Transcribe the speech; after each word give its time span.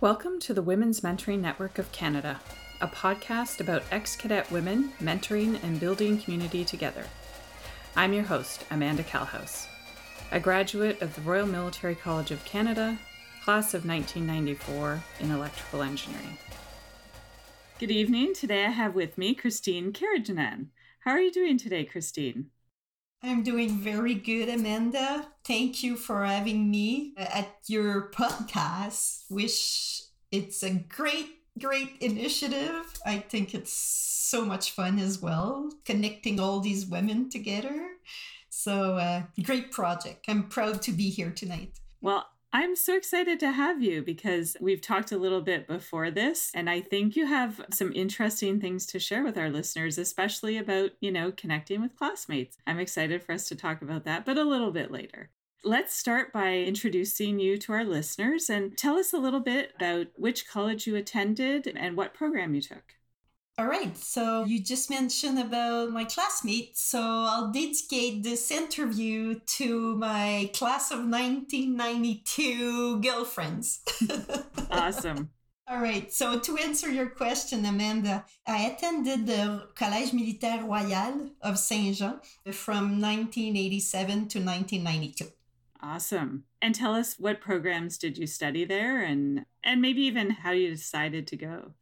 Welcome 0.00 0.38
to 0.42 0.54
the 0.54 0.62
Women's 0.62 1.00
Mentoring 1.00 1.40
Network 1.40 1.76
of 1.76 1.90
Canada, 1.90 2.38
a 2.80 2.86
podcast 2.86 3.58
about 3.58 3.82
ex 3.90 4.14
cadet 4.14 4.48
women 4.48 4.92
mentoring 5.02 5.60
and 5.64 5.80
building 5.80 6.20
community 6.20 6.64
together. 6.64 7.04
I'm 7.96 8.12
your 8.12 8.22
host, 8.22 8.64
Amanda 8.70 9.02
Calhouse, 9.02 9.66
a 10.30 10.38
graduate 10.38 11.02
of 11.02 11.16
the 11.16 11.20
Royal 11.22 11.48
Military 11.48 11.96
College 11.96 12.30
of 12.30 12.44
Canada, 12.44 12.96
class 13.42 13.74
of 13.74 13.84
1994 13.84 15.02
in 15.18 15.32
electrical 15.32 15.82
engineering. 15.82 16.38
Good 17.80 17.90
evening. 17.90 18.34
Today 18.34 18.66
I 18.66 18.70
have 18.70 18.94
with 18.94 19.18
me 19.18 19.34
Christine 19.34 19.92
Karajanan. 19.92 20.68
How 21.00 21.10
are 21.10 21.20
you 21.20 21.32
doing 21.32 21.58
today, 21.58 21.84
Christine? 21.84 22.50
I'm 23.22 23.42
doing 23.42 23.78
very 23.78 24.14
good, 24.14 24.48
Amanda. 24.48 25.26
Thank 25.44 25.82
you 25.82 25.96
for 25.96 26.24
having 26.24 26.70
me 26.70 27.14
at 27.16 27.56
your 27.66 28.10
podcast. 28.12 29.24
Wish 29.28 30.02
it's 30.30 30.62
a 30.62 30.70
great, 30.70 31.30
great 31.58 31.96
initiative. 32.00 32.84
I 33.04 33.18
think 33.18 33.54
it's 33.54 33.72
so 33.72 34.44
much 34.44 34.70
fun 34.70 34.98
as 35.00 35.20
well, 35.20 35.70
connecting 35.84 36.38
all 36.38 36.60
these 36.60 36.86
women 36.86 37.28
together. 37.28 37.88
So, 38.50 38.96
uh, 38.96 39.22
great 39.42 39.72
project. 39.72 40.26
I'm 40.28 40.48
proud 40.48 40.80
to 40.82 40.92
be 40.92 41.10
here 41.10 41.30
tonight. 41.30 41.72
Well, 42.00 42.24
I'm 42.50 42.76
so 42.76 42.96
excited 42.96 43.38
to 43.40 43.52
have 43.52 43.82
you 43.82 44.02
because 44.02 44.56
we've 44.58 44.80
talked 44.80 45.12
a 45.12 45.18
little 45.18 45.42
bit 45.42 45.68
before 45.68 46.10
this, 46.10 46.50
and 46.54 46.70
I 46.70 46.80
think 46.80 47.14
you 47.14 47.26
have 47.26 47.60
some 47.70 47.92
interesting 47.94 48.58
things 48.58 48.86
to 48.86 48.98
share 48.98 49.22
with 49.22 49.36
our 49.36 49.50
listeners, 49.50 49.98
especially 49.98 50.56
about, 50.56 50.92
you 50.98 51.12
know, 51.12 51.30
connecting 51.30 51.82
with 51.82 51.94
classmates. 51.94 52.56
I'm 52.66 52.78
excited 52.78 53.22
for 53.22 53.32
us 53.32 53.48
to 53.48 53.54
talk 53.54 53.82
about 53.82 54.04
that, 54.06 54.24
but 54.24 54.38
a 54.38 54.44
little 54.44 54.70
bit 54.70 54.90
later. 54.90 55.28
Let's 55.62 55.94
start 55.94 56.32
by 56.32 56.54
introducing 56.54 57.38
you 57.38 57.58
to 57.58 57.72
our 57.72 57.84
listeners 57.84 58.48
and 58.48 58.78
tell 58.78 58.96
us 58.96 59.12
a 59.12 59.18
little 59.18 59.40
bit 59.40 59.72
about 59.76 60.06
which 60.16 60.48
college 60.48 60.86
you 60.86 60.96
attended 60.96 61.70
and 61.76 61.98
what 61.98 62.14
program 62.14 62.54
you 62.54 62.62
took. 62.62 62.94
All 63.58 63.66
right. 63.66 63.98
So 63.98 64.44
you 64.44 64.62
just 64.62 64.88
mentioned 64.88 65.40
about 65.40 65.90
my 65.90 66.04
classmates. 66.04 66.80
So 66.80 67.00
I'll 67.02 67.50
dedicate 67.50 68.22
this 68.22 68.52
interview 68.52 69.40
to 69.58 69.96
my 69.96 70.48
class 70.54 70.92
of 70.92 71.00
1992 71.00 73.00
girlfriends. 73.00 73.80
awesome. 74.70 75.30
All 75.66 75.82
right. 75.82 76.12
So 76.12 76.38
to 76.38 76.56
answer 76.56 76.88
your 76.88 77.10
question, 77.10 77.66
Amanda, 77.66 78.24
I 78.46 78.66
attended 78.66 79.26
the 79.26 79.66
Collège 79.74 80.12
Militaire 80.12 80.62
Royal 80.62 81.30
of 81.42 81.58
Saint 81.58 81.96
Jean 81.96 82.20
from 82.52 83.00
1987 83.00 84.28
to 84.28 84.38
1992. 84.38 85.24
Awesome. 85.82 86.44
And 86.62 86.76
tell 86.76 86.94
us 86.94 87.16
what 87.18 87.40
programs 87.40 87.98
did 87.98 88.18
you 88.18 88.28
study 88.28 88.64
there 88.64 89.02
and 89.02 89.46
and 89.64 89.82
maybe 89.82 90.02
even 90.02 90.30
how 90.30 90.52
you 90.52 90.70
decided 90.70 91.26
to 91.26 91.36
go. 91.36 91.74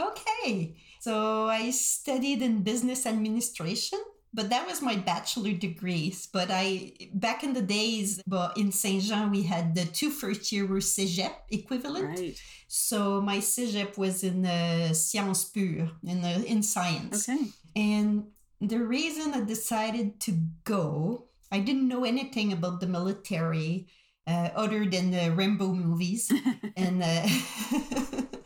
Okay. 0.00 0.76
So 1.00 1.46
I 1.48 1.70
studied 1.70 2.42
in 2.42 2.62
business 2.62 3.06
administration, 3.06 3.98
but 4.32 4.50
that 4.50 4.66
was 4.66 4.82
my 4.82 4.96
bachelor 4.96 5.52
degrees. 5.52 6.28
But 6.32 6.48
I, 6.50 6.92
back 7.14 7.42
in 7.42 7.52
the 7.54 7.62
days, 7.62 8.22
but 8.26 8.56
in 8.56 8.72
Saint 8.72 9.02
Jean, 9.04 9.30
we 9.30 9.42
had 9.42 9.74
the 9.74 9.84
two 9.84 10.10
first 10.10 10.52
year 10.52 10.66
cégep 10.66 11.32
equivalent. 11.50 12.18
Right. 12.18 12.40
So 12.68 13.20
my 13.20 13.38
cégep 13.38 13.98
was 13.98 14.22
in 14.22 14.46
uh, 14.46 14.92
sciences 14.92 15.50
pure, 15.50 15.90
in, 16.04 16.22
the, 16.22 16.44
in 16.44 16.62
science. 16.62 17.28
Okay. 17.28 17.44
And 17.74 18.26
the 18.60 18.78
reason 18.78 19.32
I 19.32 19.40
decided 19.40 20.20
to 20.20 20.32
go, 20.64 21.26
I 21.50 21.60
didn't 21.60 21.88
know 21.88 22.04
anything 22.04 22.52
about 22.52 22.80
the 22.80 22.86
military 22.86 23.88
uh, 24.26 24.50
other 24.54 24.84
than 24.84 25.10
the 25.10 25.32
Rambo 25.32 25.72
movies. 25.72 26.30
and 26.76 27.02
uh, 27.02 27.26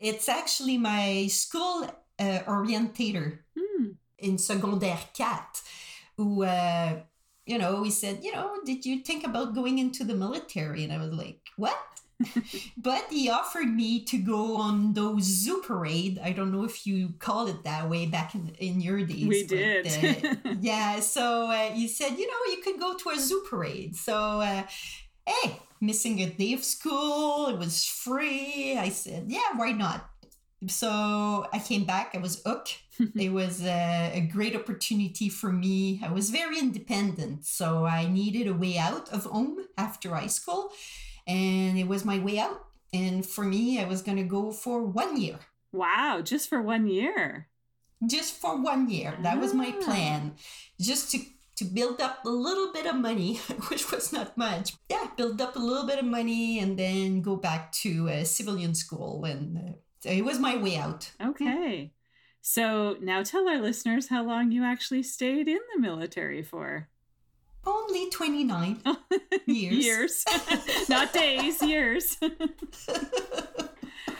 It's 0.00 0.28
actually 0.28 0.78
my 0.78 1.26
school 1.28 1.84
uh, 2.18 2.40
orientator 2.46 3.38
mm. 3.56 3.94
in 4.18 4.36
secondaire 4.36 4.98
4 5.14 5.26
who, 6.16 6.44
uh, 6.44 7.00
you 7.46 7.58
know, 7.58 7.82
he 7.82 7.90
said, 7.90 8.20
you 8.22 8.32
know, 8.32 8.58
did 8.64 8.84
you 8.86 9.00
think 9.00 9.26
about 9.26 9.54
going 9.54 9.78
into 9.78 10.04
the 10.04 10.14
military? 10.14 10.84
And 10.84 10.92
I 10.92 10.98
was 10.98 11.12
like, 11.12 11.40
what? 11.56 11.76
but 12.76 13.06
he 13.10 13.30
offered 13.30 13.68
me 13.68 14.04
to 14.04 14.18
go 14.18 14.56
on 14.56 14.92
those 14.92 15.24
zoo 15.24 15.62
parade. 15.66 16.20
I 16.22 16.32
don't 16.32 16.52
know 16.52 16.64
if 16.64 16.86
you 16.86 17.14
call 17.18 17.46
it 17.46 17.64
that 17.64 17.88
way 17.88 18.06
back 18.06 18.34
in, 18.34 18.54
in 18.58 18.80
your 18.80 19.04
days. 19.04 19.28
We 19.28 19.46
did. 19.46 19.86
uh, 19.86 20.54
yeah. 20.60 21.00
So 21.00 21.50
uh, 21.50 21.70
he 21.70 21.88
said, 21.88 22.18
you 22.18 22.26
know, 22.26 22.52
you 22.52 22.62
could 22.62 22.78
go 22.78 22.94
to 22.96 23.10
a 23.10 23.18
zoo 23.18 23.44
parade. 23.48 23.96
So, 23.96 24.14
uh, 24.40 24.62
hey, 25.26 25.60
missing 25.80 26.20
a 26.20 26.26
day 26.26 26.52
of 26.52 26.64
school. 26.64 27.48
It 27.48 27.58
was 27.58 27.84
free. 27.86 28.76
I 28.78 28.90
said, 28.90 29.24
yeah, 29.28 29.56
why 29.56 29.72
not? 29.72 30.08
So 30.68 31.46
I 31.52 31.58
came 31.58 31.84
back. 31.84 32.14
I 32.14 32.18
was 32.18 32.42
hooked. 32.44 32.78
it 33.16 33.32
was 33.32 33.64
a, 33.64 34.12
a, 34.14 34.20
great 34.20 34.54
opportunity 34.54 35.30
for 35.30 35.50
me. 35.50 36.00
I 36.04 36.12
was 36.12 36.28
very 36.28 36.58
independent. 36.58 37.46
So 37.46 37.86
I 37.86 38.06
needed 38.06 38.46
a 38.46 38.52
way 38.52 38.76
out 38.76 39.08
of 39.08 39.24
home 39.24 39.56
after 39.78 40.10
high 40.14 40.26
school. 40.26 40.70
And 41.26 41.78
it 41.78 41.88
was 41.88 42.04
my 42.04 42.18
way 42.18 42.38
out. 42.38 42.60
And 42.92 43.24
for 43.24 43.44
me, 43.44 43.80
I 43.80 43.84
was 43.84 44.02
going 44.02 44.18
to 44.18 44.24
go 44.24 44.52
for 44.52 44.82
one 44.82 45.18
year. 45.18 45.38
Wow, 45.72 46.20
just 46.22 46.48
for 46.48 46.60
one 46.60 46.88
year. 46.88 47.48
Just 48.06 48.34
for 48.34 48.60
one 48.60 48.90
year. 48.90 49.16
That 49.22 49.36
ah. 49.36 49.40
was 49.40 49.54
my 49.54 49.74
ah. 49.78 49.84
plan. 49.84 50.34
Just 50.78 51.10
to 51.12 51.20
to 51.60 51.66
build 51.66 52.00
up 52.00 52.24
a 52.24 52.28
little 52.28 52.72
bit 52.72 52.86
of 52.86 52.96
money, 52.96 53.34
which 53.68 53.92
was 53.92 54.14
not 54.14 54.34
much. 54.34 54.72
Yeah, 54.88 55.08
build 55.14 55.42
up 55.42 55.56
a 55.56 55.58
little 55.58 55.86
bit 55.86 55.98
of 55.98 56.06
money 56.06 56.58
and 56.58 56.78
then 56.78 57.20
go 57.20 57.36
back 57.36 57.70
to 57.84 58.08
a 58.08 58.24
civilian 58.24 58.74
school. 58.74 59.26
And 59.26 59.58
uh, 59.58 59.72
it 60.08 60.24
was 60.24 60.38
my 60.38 60.56
way 60.56 60.78
out. 60.78 61.10
Okay. 61.22 61.92
So 62.40 62.96
now 63.02 63.22
tell 63.22 63.46
our 63.46 63.60
listeners 63.60 64.08
how 64.08 64.24
long 64.24 64.52
you 64.52 64.64
actually 64.64 65.02
stayed 65.02 65.48
in 65.48 65.58
the 65.74 65.80
military 65.82 66.42
for. 66.42 66.88
Only 67.66 68.08
29 68.08 68.80
years. 69.46 69.84
years. 69.84 70.24
not 70.88 71.12
days, 71.12 71.60
years. 71.60 72.16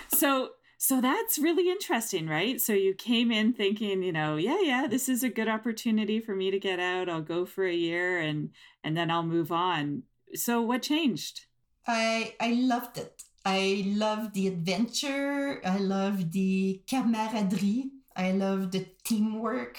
so 0.08 0.50
so 0.82 0.98
that's 1.02 1.38
really 1.38 1.68
interesting, 1.68 2.26
right? 2.26 2.58
So 2.58 2.72
you 2.72 2.94
came 2.94 3.30
in 3.30 3.52
thinking, 3.52 4.02
you 4.02 4.12
know, 4.12 4.36
yeah, 4.36 4.60
yeah, 4.62 4.86
this 4.88 5.10
is 5.10 5.22
a 5.22 5.28
good 5.28 5.46
opportunity 5.46 6.20
for 6.20 6.34
me 6.34 6.50
to 6.50 6.58
get 6.58 6.80
out. 6.80 7.10
I'll 7.10 7.20
go 7.20 7.44
for 7.44 7.66
a 7.66 7.74
year 7.74 8.18
and 8.18 8.48
and 8.82 8.96
then 8.96 9.10
I'll 9.10 9.22
move 9.22 9.52
on. 9.52 10.04
So 10.34 10.62
what 10.62 10.80
changed? 10.80 11.44
I 11.86 12.34
I 12.40 12.54
loved 12.54 12.96
it. 12.96 13.24
I 13.44 13.84
love 13.88 14.32
the 14.32 14.46
adventure. 14.46 15.60
I 15.66 15.76
love 15.76 16.32
the 16.32 16.80
camaraderie. 16.88 17.90
I 18.16 18.32
love 18.32 18.70
the 18.70 18.86
teamwork. 19.04 19.76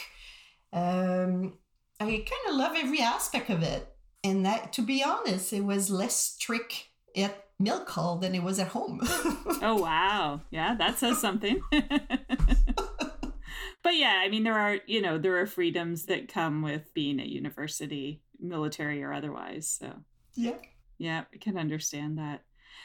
Um, 0.72 1.58
I 2.00 2.06
kind 2.06 2.48
of 2.50 2.56
love 2.58 2.74
every 2.76 3.02
aspect 3.02 3.50
of 3.50 3.64
it. 3.64 3.88
And 4.24 4.46
that, 4.46 4.72
to 4.74 4.84
be 4.84 5.04
honest, 5.04 5.52
it 5.52 5.62
was 5.62 5.90
less 5.90 6.16
strict 6.16 6.90
at 7.18 7.48
milk 7.64 7.90
hall 7.90 8.18
than 8.18 8.36
it 8.36 8.44
was 8.44 8.60
at 8.60 8.70
home. 8.70 9.00
oh 9.62 9.78
wow. 9.82 10.42
Yeah, 10.50 10.76
that 10.76 11.00
says 11.00 11.20
something. 11.20 11.62
but 11.72 13.96
yeah, 13.96 14.22
I 14.24 14.30
mean 14.30 14.44
there 14.44 14.58
are, 14.58 14.80
you 14.86 15.02
know, 15.02 15.18
there 15.18 15.38
are 15.40 15.46
freedoms 15.46 16.06
that 16.06 16.32
come 16.32 16.62
with 16.62 16.94
being 16.94 17.20
at 17.20 17.28
university, 17.28 18.22
military 18.40 19.04
or 19.04 19.14
otherwise. 19.14 19.68
So 19.68 19.94
Yeah. 20.36 20.58
Yeah, 20.98 21.24
I 21.34 21.38
can 21.38 21.58
understand 21.58 22.18
that. 22.18 22.44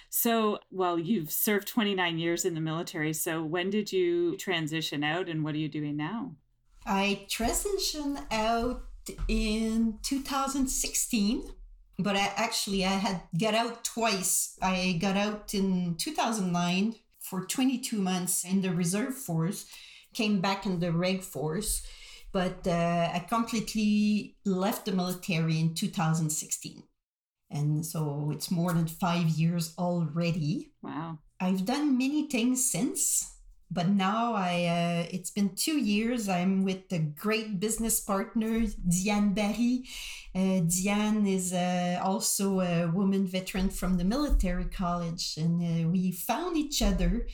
So, 0.09 0.59
well, 0.71 0.99
you've 0.99 1.31
served 1.31 1.69
29 1.69 2.19
years 2.19 2.45
in 2.45 2.55
the 2.55 2.61
military. 2.61 3.13
So, 3.13 3.43
when 3.43 3.71
did 3.71 3.93
you 3.93 4.37
transition 4.37 5.05
out 5.05 5.29
and 5.29 5.45
what 5.45 5.55
are 5.55 5.59
you 5.59 5.69
doing 5.69 5.97
now? 5.97 6.33
I 6.87 7.27
transitioned 7.29 8.25
out 8.31 8.83
in 9.29 9.99
2016 10.03 11.51
but 11.99 12.17
I 12.17 12.33
actually 12.37 12.85
I 12.85 12.91
had 12.91 13.23
got 13.39 13.55
out 13.55 13.85
twice. 13.85 14.57
I 14.61 14.99
got 15.01 15.17
out 15.17 15.55
in 15.55 15.97
2009 15.97 16.95
for 17.21 17.45
22 17.45 17.99
months 17.99 18.45
in 18.45 18.63
the 18.63 18.73
reserve 18.73 19.15
force, 19.15 19.67
came 20.15 20.41
back 20.41 20.67
in 20.67 20.81
the 20.81 20.93
reg 20.93 21.23
force, 21.23 21.87
but 22.33 22.67
uh, 22.67 23.11
I 23.15 23.25
completely 23.29 24.37
left 24.45 24.85
the 24.85 24.93
military 24.93 25.59
in 25.59 25.75
2016. 25.75 26.83
And 27.51 27.87
so 27.87 28.31
it's 28.33 28.51
more 28.51 28.73
than 28.73 28.87
five 28.87 29.29
years 29.29 29.75
already. 29.79 30.73
Wow. 30.83 31.19
I've 31.41 31.65
done 31.65 31.97
many 31.97 32.29
things 32.29 32.71
since 32.71 33.36
but 33.71 33.89
now 33.89 34.35
I 34.35 34.65
uh, 34.67 35.09
it's 35.11 35.31
been 35.31 35.55
two 35.57 35.79
years. 35.79 36.29
I'm 36.29 36.65
with 36.65 36.93
a 36.93 36.99
great 36.99 37.59
business 37.59 38.01
partner, 38.01 38.67
Diane 38.89 39.35
Barry. 39.35 39.85
Uh, 40.35 40.61
Diane 40.61 41.27
is 41.27 41.53
uh, 41.53 42.01
also 42.03 42.61
a 42.61 42.89
woman 42.89 43.27
veteran 43.27 43.71
from 43.71 43.97
the 43.97 44.05
military 44.05 44.67
college, 44.67 45.37
and 45.37 45.61
uh, 45.63 45.89
we 45.89 46.13
found 46.13 46.57
each 46.57 46.81
other. 46.83 47.27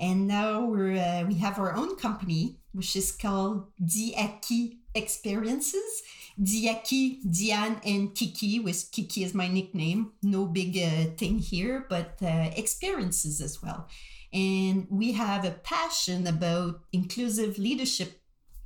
And 0.00 0.26
now 0.26 0.64
we're 0.64 0.96
uh, 0.96 1.24
we 1.28 1.34
have 1.34 1.58
our 1.58 1.74
own 1.74 1.96
company, 1.96 2.56
which 2.72 2.96
is 2.96 3.12
called 3.12 3.66
Diaki 3.80 4.78
Experiences, 4.94 6.02
Diaki, 6.40 7.18
Diane, 7.30 7.80
and 7.84 8.14
Kiki, 8.14 8.58
with 8.58 8.88
Kiki 8.90 9.22
is 9.22 9.34
my 9.34 9.48
nickname. 9.48 10.12
No 10.22 10.46
big 10.46 10.76
uh, 10.78 11.10
thing 11.16 11.38
here, 11.38 11.86
but 11.88 12.16
experiences 12.20 13.40
as 13.40 13.62
well. 13.62 13.88
And 14.34 14.88
we 14.90 15.12
have 15.12 15.44
a 15.44 15.52
passion 15.52 16.26
about 16.26 16.80
inclusive 16.92 17.56
leadership. 17.56 18.20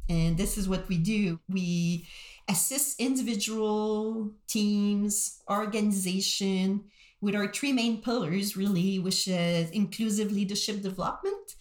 And 0.09 0.39
this 0.39 0.57
is 0.57 0.67
what 0.69 0.89
we 0.89 0.97
do. 0.97 1.41
We 1.49 2.09
assist 2.49 2.99
individual 2.99 4.33
teams, 4.47 5.43
organization 5.51 6.85
with 7.21 7.35
our 7.35 7.53
three 7.53 7.73
main 7.73 8.01
pillars, 8.01 8.57
really, 8.57 8.99
which 8.99 9.29
is 9.29 9.71
inclusive 9.71 10.33
leadership 10.33 10.81
development, 10.81 11.57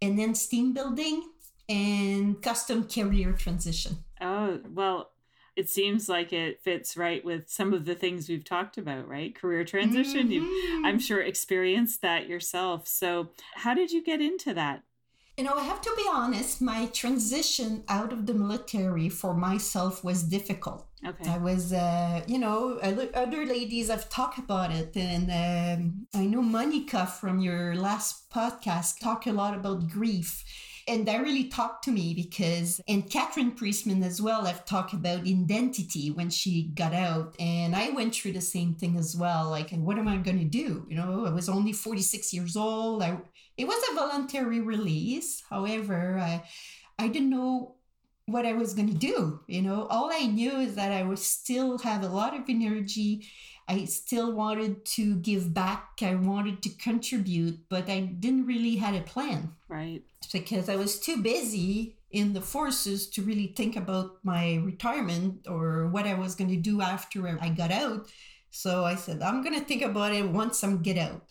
and 0.00 0.18
then 0.18 0.32
team 0.32 0.72
building 0.72 1.22
and 1.68 2.40
custom 2.40 2.88
career 2.88 3.32
transition. 3.32 3.98
Oh, 4.20 4.60
well, 4.72 5.10
it 5.56 5.70
seems 5.70 6.08
like 6.08 6.32
it 6.32 6.60
fits 6.60 6.96
right 6.96 7.24
with 7.24 7.48
some 7.48 7.72
of 7.72 7.86
the 7.86 7.94
things 7.94 8.28
we've 8.28 8.44
talked 8.44 8.76
about, 8.76 9.08
right? 9.08 9.34
Career 9.34 9.64
transition. 9.64 10.28
Mm-hmm. 10.28 10.32
You've, 10.32 10.84
I'm 10.84 10.98
sure, 10.98 11.22
experienced 11.22 12.02
that 12.02 12.28
yourself. 12.28 12.86
So, 12.86 13.30
how 13.54 13.72
did 13.74 13.90
you 13.90 14.04
get 14.04 14.20
into 14.20 14.52
that? 14.54 14.82
You 15.38 15.44
know, 15.44 15.54
I 15.54 15.64
have 15.64 15.82
to 15.82 15.92
be 15.96 16.04
honest, 16.10 16.62
my 16.62 16.86
transition 16.86 17.84
out 17.88 18.12
of 18.12 18.24
the 18.26 18.32
military 18.32 19.10
for 19.10 19.34
myself 19.34 20.02
was 20.02 20.22
difficult. 20.22 20.86
Okay. 21.06 21.28
I 21.28 21.36
was, 21.36 21.74
uh, 21.74 22.22
you 22.26 22.38
know, 22.38 22.78
other 22.78 23.44
ladies 23.44 23.90
have 23.90 24.08
talked 24.08 24.38
about 24.38 24.72
it. 24.72 24.96
And 24.96 25.30
um, 25.30 26.06
I 26.14 26.24
know 26.24 26.40
Monica 26.40 27.06
from 27.06 27.40
your 27.40 27.74
last 27.74 28.30
podcast 28.30 28.98
talked 28.98 29.26
a 29.26 29.32
lot 29.32 29.54
about 29.54 29.88
grief 29.88 30.42
and 30.88 31.06
that 31.06 31.22
really 31.22 31.44
talked 31.44 31.84
to 31.84 31.90
me 31.90 32.14
because, 32.14 32.80
and 32.86 33.10
Catherine 33.10 33.52
Priestman 33.52 34.04
as 34.04 34.22
well, 34.22 34.46
I've 34.46 34.64
talked 34.64 34.92
about 34.92 35.26
identity 35.26 36.10
when 36.10 36.30
she 36.30 36.70
got 36.74 36.94
out. 36.94 37.34
And 37.40 37.74
I 37.74 37.90
went 37.90 38.14
through 38.14 38.32
the 38.32 38.40
same 38.40 38.74
thing 38.74 38.96
as 38.96 39.16
well. 39.16 39.50
Like, 39.50 39.70
what 39.70 39.98
am 39.98 40.06
I 40.06 40.16
going 40.18 40.38
to 40.38 40.44
do? 40.44 40.86
You 40.88 40.96
know, 40.96 41.26
I 41.26 41.30
was 41.30 41.48
only 41.48 41.72
46 41.72 42.32
years 42.32 42.56
old. 42.56 43.02
I, 43.02 43.18
it 43.56 43.66
was 43.66 43.82
a 43.90 43.94
voluntary 43.96 44.60
release. 44.60 45.42
However, 45.50 46.18
I, 46.18 46.44
I 46.98 47.08
didn't 47.08 47.30
know 47.30 47.74
what 48.26 48.46
I 48.46 48.52
was 48.52 48.74
going 48.74 48.88
to 48.88 48.98
do. 48.98 49.40
You 49.48 49.62
know, 49.62 49.86
all 49.90 50.10
I 50.12 50.26
knew 50.26 50.52
is 50.58 50.76
that 50.76 50.92
I 50.92 51.02
would 51.02 51.18
still 51.18 51.78
have 51.78 52.04
a 52.04 52.08
lot 52.08 52.34
of 52.36 52.42
energy 52.48 53.26
I 53.68 53.84
still 53.86 54.32
wanted 54.32 54.84
to 54.96 55.16
give 55.16 55.52
back. 55.52 55.98
I 56.00 56.14
wanted 56.14 56.62
to 56.62 56.68
contribute, 56.70 57.68
but 57.68 57.88
I 57.88 58.00
didn't 58.00 58.46
really 58.46 58.76
had 58.76 58.94
a 58.94 59.00
plan. 59.00 59.52
Right. 59.68 60.02
Because 60.32 60.68
I 60.68 60.76
was 60.76 61.00
too 61.00 61.22
busy 61.22 61.96
in 62.10 62.32
the 62.32 62.40
forces 62.40 63.08
to 63.10 63.22
really 63.22 63.48
think 63.48 63.76
about 63.76 64.18
my 64.22 64.56
retirement 64.64 65.46
or 65.48 65.88
what 65.88 66.06
I 66.06 66.14
was 66.14 66.34
going 66.34 66.50
to 66.50 66.56
do 66.56 66.80
after 66.80 67.26
I 67.40 67.48
got 67.48 67.72
out. 67.72 68.06
So 68.50 68.84
I 68.84 68.94
said, 68.94 69.20
I'm 69.20 69.42
going 69.42 69.58
to 69.58 69.64
think 69.64 69.82
about 69.82 70.14
it 70.14 70.28
once 70.28 70.62
I 70.62 70.72
get 70.76 70.96
out. 70.96 71.22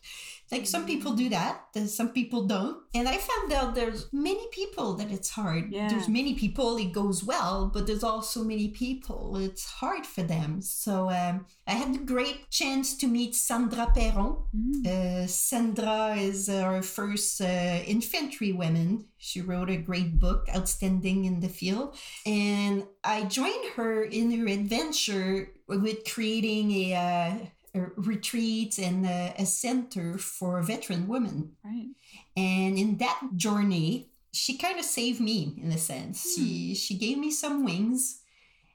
Like 0.56 0.68
some 0.68 0.86
people 0.86 1.12
do 1.12 1.28
that, 1.30 1.66
some 1.88 2.10
people 2.10 2.48
don't. 2.48 2.78
And 2.94 3.10
I 3.10 3.18
found 3.18 3.52
out 3.52 3.76
there's 3.76 4.08
many 4.14 4.48
people 4.52 4.94
that 4.94 5.12
it's 5.12 5.30
hard. 5.32 5.70
Yeah. 5.70 5.90
There's 5.90 6.08
many 6.08 6.34
people 6.34 6.78
it 6.78 6.94
goes 6.94 7.26
well, 7.26 7.70
but 7.74 7.86
there's 7.86 8.06
also 8.06 8.42
many 8.42 8.70
people 8.70 9.36
it's 9.36 9.66
hard 9.66 10.06
for 10.06 10.24
them. 10.24 10.62
So 10.62 11.10
um, 11.10 11.46
I 11.68 11.74
had 11.74 11.94
the 11.94 12.06
great 12.06 12.50
chance 12.52 12.96
to 13.00 13.08
meet 13.08 13.36
Sandra 13.36 13.88
Perron. 13.94 14.38
Mm. 14.56 14.88
Uh, 14.88 15.28
Sandra 15.28 16.16
is 16.16 16.48
our 16.48 16.82
first 16.82 17.42
uh, 17.42 17.82
infantry 17.86 18.54
woman. 18.54 19.08
She 19.18 19.42
wrote 19.42 19.70
a 19.70 19.76
great 19.76 20.20
book, 20.20 20.48
Out 20.54 20.70
Standing 20.70 21.26
in 21.26 21.42
the 21.42 21.50
Field. 21.50 21.98
And 22.26 22.86
I 23.04 23.26
joined 23.26 23.66
her 23.76 24.04
in 24.04 24.32
her 24.40 24.48
adventure 24.48 25.52
with 25.68 26.10
creating 26.10 26.72
a 26.72 26.94
uh, 26.94 27.36
a 27.36 27.55
retreat 27.96 28.78
and 28.78 29.06
a, 29.06 29.34
a 29.38 29.46
center 29.46 30.18
for 30.18 30.62
veteran 30.62 31.08
women. 31.08 31.52
Right. 31.64 31.90
And 32.36 32.78
in 32.78 32.98
that 32.98 33.22
journey, 33.36 34.10
she 34.32 34.58
kind 34.58 34.80
of 34.80 34.86
saved 34.86 35.22
me 35.22 35.58
in 35.62 35.72
a 35.72 35.78
sense. 35.78 36.24
Hmm. 36.24 36.30
She 36.42 36.76
she 36.76 36.98
gave 36.98 37.18
me 37.18 37.32
some 37.32 37.64
wings 37.64 38.22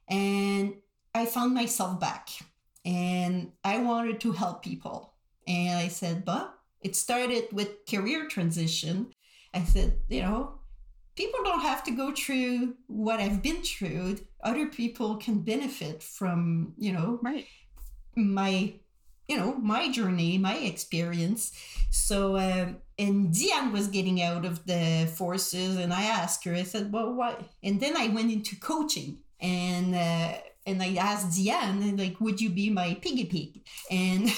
and 0.09 0.75
I 1.15 1.27
found 1.27 1.55
myself 1.55 2.01
back 2.01 2.29
and 2.85 3.53
I 3.65 3.79
wanted 3.79 4.21
to 4.21 4.33
help 4.33 4.63
people. 4.63 5.15
And 5.47 5.79
I 5.79 5.89
said, 5.89 6.25
but 6.25 6.55
it 6.81 6.97
started 6.97 7.49
with 7.53 7.87
career 7.89 8.27
transition. 8.29 9.13
I 9.53 9.65
said, 9.65 9.99
you 10.09 10.23
know, 10.23 10.61
people 11.17 11.41
don't 11.45 11.61
have 11.61 11.85
to 11.85 11.91
go 11.91 12.13
through 12.13 12.75
what 12.87 13.21
I've 13.21 13.43
been 13.43 13.63
through. 13.63 14.19
Other 14.43 14.67
people 14.67 15.17
can 15.17 15.41
benefit 15.41 16.03
from, 16.03 16.75
you 16.79 16.93
know, 16.93 17.19
right. 17.23 17.47
my 18.17 18.75
you 19.31 19.37
know 19.37 19.55
my 19.55 19.91
journey 19.91 20.39
my 20.39 20.57
experience. 20.57 21.53
So 21.93 22.37
um, 22.37 22.77
and 22.99 23.33
diane 23.35 23.73
was 23.73 23.89
getting 23.89 24.23
out 24.23 24.45
of 24.45 24.65
the 24.67 25.11
forces 25.17 25.77
and 25.77 25.93
i 25.93 26.03
asked 26.03 26.45
her 26.45 26.55
i 26.55 26.63
said 26.63 26.93
well 26.93 27.13
what? 27.21 27.37
And 27.63 27.81
then 27.81 27.97
i 27.97 28.07
went 28.09 28.31
into 28.31 28.55
coaching 28.57 29.19
and 29.41 29.95
uh, 29.95 30.35
and 30.67 30.83
I 30.83 30.95
asked 30.95 31.37
Diane, 31.37 31.97
like, 31.97 32.21
would 32.21 32.41
you 32.41 32.51
be 32.51 32.71
my 32.71 32.95
piggy 33.01 33.25
pig? 33.25 33.63
And 33.91 34.31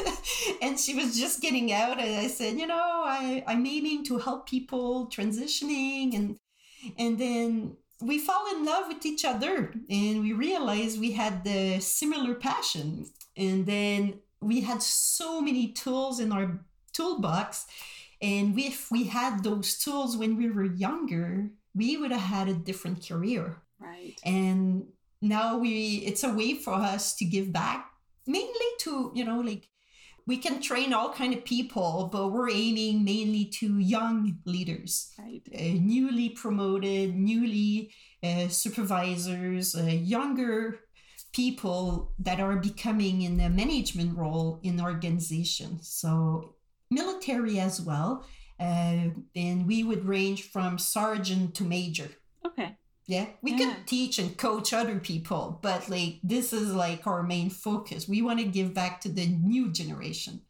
and 0.62 0.78
she 0.78 0.94
was 0.94 1.18
just 1.18 1.40
getting 1.40 1.72
out, 1.72 2.00
and 2.00 2.20
I 2.20 2.26
said, 2.26 2.58
you 2.58 2.66
know, 2.66 3.02
I 3.04 3.44
I'm 3.46 3.64
aiming 3.66 4.04
to 4.06 4.18
help 4.18 4.48
people 4.48 5.08
transitioning, 5.08 6.14
and 6.14 6.36
and 6.98 7.18
then 7.18 7.76
we 8.00 8.18
fall 8.18 8.44
in 8.54 8.64
love 8.64 8.88
with 8.88 9.04
each 9.06 9.24
other, 9.24 9.72
and 9.88 10.22
we 10.22 10.32
realized 10.32 10.98
we 10.98 11.12
had 11.12 11.44
the 11.44 11.80
similar 11.80 12.34
passion, 12.34 13.06
and 13.36 13.66
then 13.66 14.20
we 14.40 14.60
had 14.60 14.82
so 14.82 15.40
many 15.40 15.72
tools 15.72 16.20
in 16.20 16.32
our 16.32 16.60
toolbox 16.92 17.66
and 18.22 18.58
if 18.58 18.90
we 18.90 19.04
had 19.04 19.42
those 19.42 19.78
tools 19.78 20.16
when 20.16 20.36
we 20.36 20.50
were 20.50 20.64
younger 20.64 21.50
we 21.74 21.96
would 21.96 22.10
have 22.10 22.20
had 22.20 22.48
a 22.48 22.54
different 22.54 23.06
career. 23.06 23.56
Right. 23.78 24.14
And 24.24 24.86
now 25.22 25.58
we 25.58 26.02
it's 26.06 26.24
a 26.24 26.32
way 26.32 26.54
for 26.54 26.74
us 26.74 27.14
to 27.16 27.24
give 27.24 27.52
back 27.52 27.90
mainly 28.26 28.70
to 28.78 29.12
you 29.14 29.24
know 29.24 29.40
like 29.40 29.68
we 30.26 30.38
can 30.38 30.62
train 30.62 30.92
all 30.94 31.12
kind 31.12 31.34
of 31.34 31.44
people 31.44 32.08
but 32.12 32.28
we're 32.28 32.50
aiming 32.50 33.04
mainly 33.04 33.44
to 33.44 33.78
young 33.78 34.38
leaders. 34.44 35.12
Right. 35.18 35.42
Uh, 35.54 35.78
newly 35.80 36.30
promoted 36.30 37.14
newly 37.14 37.92
uh, 38.22 38.48
supervisors 38.48 39.74
uh, 39.74 39.84
younger 39.84 40.80
people 41.32 42.12
that 42.18 42.40
are 42.40 42.56
becoming 42.56 43.22
in 43.22 43.40
a 43.40 43.48
management 43.48 44.16
role 44.16 44.60
in 44.62 44.80
organizations. 44.80 45.88
So 45.88 46.54
military 46.90 47.60
as 47.60 47.80
well. 47.80 48.26
Uh, 48.58 49.10
and 49.34 49.66
we 49.66 49.82
would 49.82 50.04
range 50.04 50.42
from 50.50 50.78
sergeant 50.78 51.54
to 51.54 51.64
major. 51.64 52.10
Okay. 52.44 52.76
Yeah, 53.06 53.26
we 53.42 53.52
yeah. 53.52 53.58
could 53.58 53.86
teach 53.86 54.18
and 54.18 54.36
coach 54.36 54.72
other 54.72 55.00
people, 55.00 55.58
but 55.62 55.88
like 55.88 56.20
this 56.22 56.52
is 56.52 56.72
like 56.72 57.06
our 57.06 57.22
main 57.22 57.50
focus. 57.50 58.06
We 58.06 58.22
want 58.22 58.38
to 58.38 58.44
give 58.44 58.72
back 58.72 59.00
to 59.00 59.08
the 59.08 59.26
new 59.26 59.72
generation. 59.72 60.42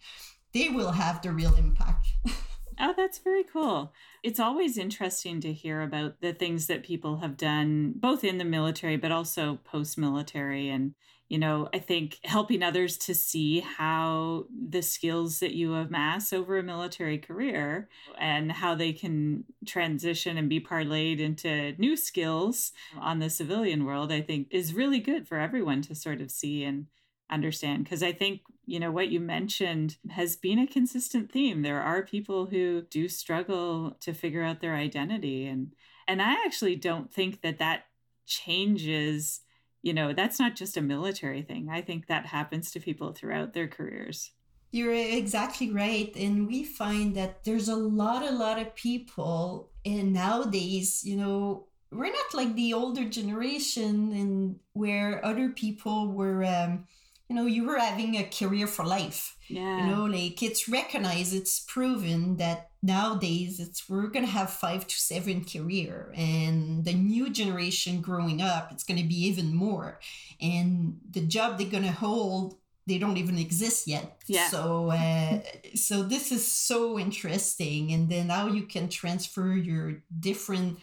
They 0.52 0.68
will 0.68 0.92
have 0.92 1.22
the 1.22 1.32
real 1.32 1.54
impact. 1.54 2.08
Oh, 2.82 2.94
that's 2.96 3.18
very 3.18 3.44
cool. 3.44 3.92
It's 4.22 4.40
always 4.40 4.78
interesting 4.78 5.40
to 5.42 5.52
hear 5.52 5.82
about 5.82 6.22
the 6.22 6.32
things 6.32 6.66
that 6.68 6.82
people 6.82 7.18
have 7.18 7.36
done, 7.36 7.92
both 7.96 8.24
in 8.24 8.38
the 8.38 8.44
military, 8.44 8.96
but 8.96 9.12
also 9.12 9.56
post 9.64 9.98
military. 9.98 10.70
And, 10.70 10.94
you 11.28 11.38
know, 11.38 11.68
I 11.74 11.78
think 11.78 12.18
helping 12.24 12.62
others 12.62 12.96
to 12.98 13.14
see 13.14 13.60
how 13.60 14.46
the 14.50 14.80
skills 14.80 15.40
that 15.40 15.54
you 15.54 15.74
amass 15.74 16.32
over 16.32 16.56
a 16.56 16.62
military 16.62 17.18
career 17.18 17.90
and 18.18 18.50
how 18.50 18.74
they 18.74 18.94
can 18.94 19.44
transition 19.66 20.38
and 20.38 20.48
be 20.48 20.58
parlayed 20.60 21.20
into 21.20 21.74
new 21.76 21.98
skills 21.98 22.72
on 22.98 23.18
the 23.18 23.28
civilian 23.28 23.84
world, 23.84 24.10
I 24.10 24.22
think 24.22 24.48
is 24.50 24.72
really 24.72 25.00
good 25.00 25.28
for 25.28 25.38
everyone 25.38 25.82
to 25.82 25.94
sort 25.94 26.22
of 26.22 26.30
see 26.30 26.64
and 26.64 26.86
understand 27.30 27.84
because 27.84 28.02
i 28.02 28.10
think 28.12 28.40
you 28.70 28.78
know 28.78 28.92
what 28.92 29.08
you 29.08 29.18
mentioned 29.18 29.96
has 30.10 30.36
been 30.36 30.60
a 30.60 30.66
consistent 30.66 31.32
theme. 31.32 31.62
There 31.62 31.82
are 31.82 32.02
people 32.02 32.46
who 32.46 32.82
do 32.82 33.08
struggle 33.08 33.96
to 34.00 34.14
figure 34.14 34.44
out 34.44 34.60
their 34.60 34.76
identity 34.76 35.46
and 35.46 35.72
and 36.06 36.22
i 36.22 36.32
actually 36.44 36.76
don't 36.76 37.12
think 37.12 37.42
that 37.42 37.58
that 37.58 37.86
changes 38.26 39.40
you 39.82 39.92
know 39.92 40.12
that's 40.12 40.38
not 40.38 40.54
just 40.54 40.76
a 40.76 40.82
military 40.82 41.42
thing. 41.42 41.68
I 41.68 41.80
think 41.82 42.06
that 42.06 42.26
happens 42.26 42.70
to 42.70 42.80
people 42.80 43.12
throughout 43.12 43.54
their 43.54 43.66
careers. 43.66 44.30
You're 44.70 44.94
exactly 44.94 45.72
right 45.72 46.14
and 46.14 46.46
we 46.46 46.62
find 46.62 47.16
that 47.16 47.42
there's 47.42 47.68
a 47.68 47.74
lot 47.74 48.22
a 48.22 48.30
lot 48.30 48.60
of 48.60 48.76
people 48.76 49.70
and 49.84 50.12
nowadays 50.12 51.02
you 51.04 51.16
know 51.16 51.66
we're 51.90 52.12
not 52.12 52.34
like 52.34 52.54
the 52.54 52.72
older 52.72 53.08
generation 53.08 54.12
and 54.12 54.60
where 54.74 55.24
other 55.24 55.48
people 55.48 56.12
were 56.12 56.44
um, 56.44 56.86
you 57.30 57.36
know, 57.36 57.46
you 57.46 57.64
were 57.64 57.78
having 57.78 58.16
a 58.16 58.24
career 58.24 58.66
for 58.66 58.84
life. 58.84 59.36
Yeah. 59.46 59.86
You 59.86 59.94
know, 59.94 60.04
like 60.04 60.42
it's 60.42 60.68
recognized, 60.68 61.32
it's 61.32 61.60
proven 61.60 62.38
that 62.38 62.70
nowadays 62.82 63.60
it's 63.60 63.88
we're 63.88 64.08
gonna 64.08 64.26
have 64.26 64.50
five 64.50 64.84
to 64.88 64.96
seven 64.96 65.44
career, 65.44 66.12
and 66.16 66.84
the 66.84 66.92
new 66.92 67.30
generation 67.30 68.00
growing 68.00 68.42
up, 68.42 68.72
it's 68.72 68.82
gonna 68.82 69.04
be 69.04 69.26
even 69.28 69.54
more, 69.54 70.00
and 70.40 70.98
the 71.08 71.20
job 71.20 71.56
they're 71.56 71.70
gonna 71.70 71.92
hold. 71.92 72.56
They 72.86 72.98
don't 72.98 73.18
even 73.18 73.38
exist 73.38 73.86
yet. 73.86 74.20
Yeah. 74.26 74.48
So, 74.48 74.90
uh, 74.90 75.42
so 75.76 76.02
this 76.02 76.32
is 76.32 76.44
so 76.44 76.98
interesting, 76.98 77.92
and 77.92 78.08
then 78.10 78.26
now 78.26 78.48
you 78.48 78.64
can 78.64 78.88
transfer 78.88 79.52
your 79.52 80.02
different 80.18 80.80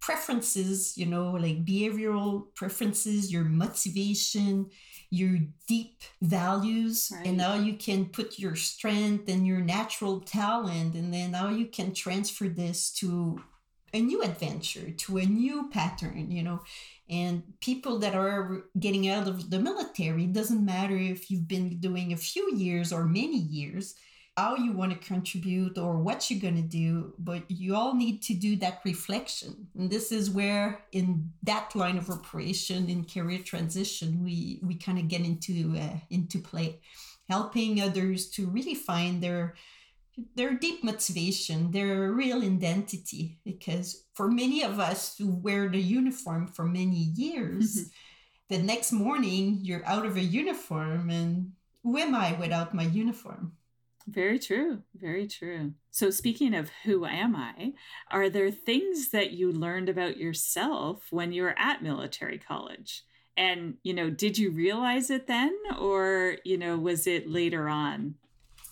preferences. 0.00 0.98
You 0.98 1.06
know, 1.06 1.30
like 1.30 1.64
behavioral 1.64 2.54
preferences, 2.54 3.32
your 3.32 3.44
motivation, 3.44 4.66
your 5.10 5.38
deep 5.66 6.02
values 6.20 7.10
Right. 7.14 7.26
and 7.26 7.36
now 7.36 7.54
you 7.54 7.74
can 7.74 8.06
put 8.06 8.38
your 8.38 8.56
strength 8.56 9.28
and 9.28 9.46
your 9.46 9.60
natural 9.60 10.20
talent 10.20 10.94
and 10.94 11.12
then 11.12 11.30
now 11.30 11.48
you 11.48 11.66
can 11.66 11.94
transfer 11.94 12.48
this 12.48 12.90
to 12.94 13.42
a 13.94 14.00
new 14.00 14.22
adventure 14.22 14.90
to 14.90 15.16
a 15.16 15.24
new 15.24 15.70
pattern 15.70 16.30
you 16.30 16.42
know 16.42 16.60
and 17.08 17.42
people 17.60 17.98
that 17.98 18.14
are 18.14 18.64
getting 18.78 19.08
out 19.08 19.26
of 19.26 19.48
the 19.48 19.58
military 19.58 20.24
it 20.24 20.32
doesn't 20.34 20.64
matter 20.64 20.96
if 20.96 21.30
you've 21.30 21.48
been 21.48 21.78
doing 21.80 22.12
a 22.12 22.16
few 22.16 22.54
years 22.54 22.92
or 22.92 23.04
many 23.04 23.38
years 23.38 23.94
how 24.38 24.54
you 24.54 24.70
want 24.72 24.92
to 24.92 25.08
contribute 25.08 25.76
or 25.76 25.98
what 25.98 26.30
you're 26.30 26.40
going 26.40 26.62
to 26.62 26.76
do 26.84 27.12
but 27.18 27.42
you 27.50 27.74
all 27.74 27.94
need 27.94 28.22
to 28.22 28.34
do 28.34 28.54
that 28.54 28.80
reflection. 28.84 29.66
And 29.76 29.90
this 29.90 30.12
is 30.12 30.30
where 30.30 30.84
in 30.92 31.32
that 31.42 31.74
line 31.74 31.98
of 31.98 32.08
operation 32.08 32.88
in 32.88 33.04
career 33.04 33.40
transition 33.40 34.22
we 34.22 34.60
we 34.62 34.76
kind 34.76 34.98
of 34.98 35.08
get 35.08 35.22
into 35.22 35.76
uh, 35.76 35.98
into 36.10 36.38
play. 36.38 36.80
Helping 37.28 37.82
others 37.82 38.30
to 38.30 38.46
really 38.46 38.76
find 38.76 39.20
their 39.20 39.54
their 40.36 40.54
deep 40.54 40.84
motivation 40.84 41.72
their 41.72 42.12
real 42.12 42.42
identity. 42.42 43.38
Because 43.44 44.04
for 44.14 44.30
many 44.30 44.62
of 44.62 44.78
us 44.78 45.18
who 45.18 45.28
wear 45.46 45.68
the 45.68 45.82
uniform 45.98 46.46
for 46.46 46.64
many 46.64 47.02
years 47.24 47.90
the 48.48 48.58
next 48.58 48.92
morning 48.92 49.58
you're 49.62 49.84
out 49.84 50.06
of 50.06 50.16
a 50.16 50.28
uniform 50.42 51.10
and 51.10 51.52
who 51.82 51.98
am 51.98 52.14
i 52.14 52.32
without 52.40 52.72
my 52.72 52.84
uniform 52.84 53.52
Very 54.08 54.38
true. 54.38 54.82
Very 54.94 55.26
true. 55.26 55.74
So, 55.90 56.08
speaking 56.08 56.54
of 56.54 56.70
who 56.84 57.04
am 57.04 57.36
I, 57.36 57.74
are 58.10 58.30
there 58.30 58.50
things 58.50 59.10
that 59.10 59.32
you 59.32 59.52
learned 59.52 59.90
about 59.90 60.16
yourself 60.16 61.08
when 61.10 61.32
you 61.32 61.42
were 61.42 61.58
at 61.58 61.82
military 61.82 62.38
college? 62.38 63.02
And, 63.36 63.74
you 63.82 63.92
know, 63.92 64.08
did 64.08 64.38
you 64.38 64.50
realize 64.50 65.10
it 65.10 65.26
then 65.26 65.54
or, 65.78 66.38
you 66.42 66.56
know, 66.56 66.78
was 66.78 67.06
it 67.06 67.28
later 67.28 67.68
on? 67.68 68.14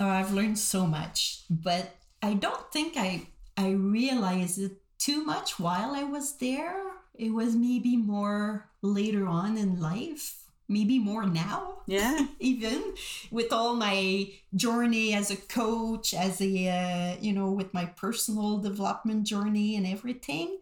Oh, 0.01 0.09
I've 0.09 0.33
learned 0.33 0.59
so 0.59 0.87
much, 0.87 1.43
but 1.51 1.97
I 2.23 2.35
don't 2.35 2.73
think 2.73 2.97
I 2.97 3.29
I 3.59 3.71
realized 3.71 4.59
it 4.59 4.73
too 4.99 5.23
much 5.25 5.61
while 5.61 5.93
I 5.93 6.05
was 6.05 6.37
there. 6.39 6.83
It 7.15 7.31
was 7.31 7.55
maybe 7.55 7.97
more 7.97 8.71
later 8.83 9.27
on 9.27 9.57
in 9.57 9.81
life, 9.81 10.46
maybe 10.69 10.99
more 10.99 11.27
now. 11.27 11.83
Yeah. 11.87 12.27
even 12.41 12.95
with 13.31 13.53
all 13.53 13.75
my 13.75 14.31
journey 14.55 15.15
as 15.15 15.31
a 15.31 15.37
coach, 15.37 16.15
as 16.15 16.41
a 16.41 16.69
uh, 16.69 17.17
you 17.21 17.33
know, 17.33 17.51
with 17.51 17.73
my 17.73 17.87
personal 17.87 18.59
development 18.59 19.27
journey 19.27 19.77
and 19.77 19.87
everything. 19.87 20.59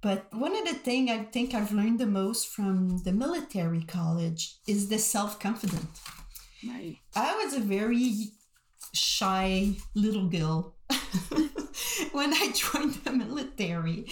But 0.00 0.26
one 0.34 0.56
of 0.56 0.66
the 0.66 0.74
things 0.74 1.10
I 1.10 1.18
think 1.24 1.54
I've 1.54 1.72
learned 1.72 2.00
the 2.00 2.06
most 2.06 2.48
from 2.48 2.98
the 3.04 3.12
military 3.12 3.84
college 3.84 4.56
is 4.66 4.88
the 4.88 4.98
self 4.98 5.38
confidence. 5.38 6.00
Right. 6.66 6.96
I 7.14 7.34
was 7.36 7.54
a 7.54 7.60
very 7.60 8.32
shy 8.92 9.74
little 9.94 10.26
girl 10.26 10.74
when 12.12 12.32
I 12.34 12.52
joined 12.54 12.94
the 12.94 13.12
military. 13.12 14.06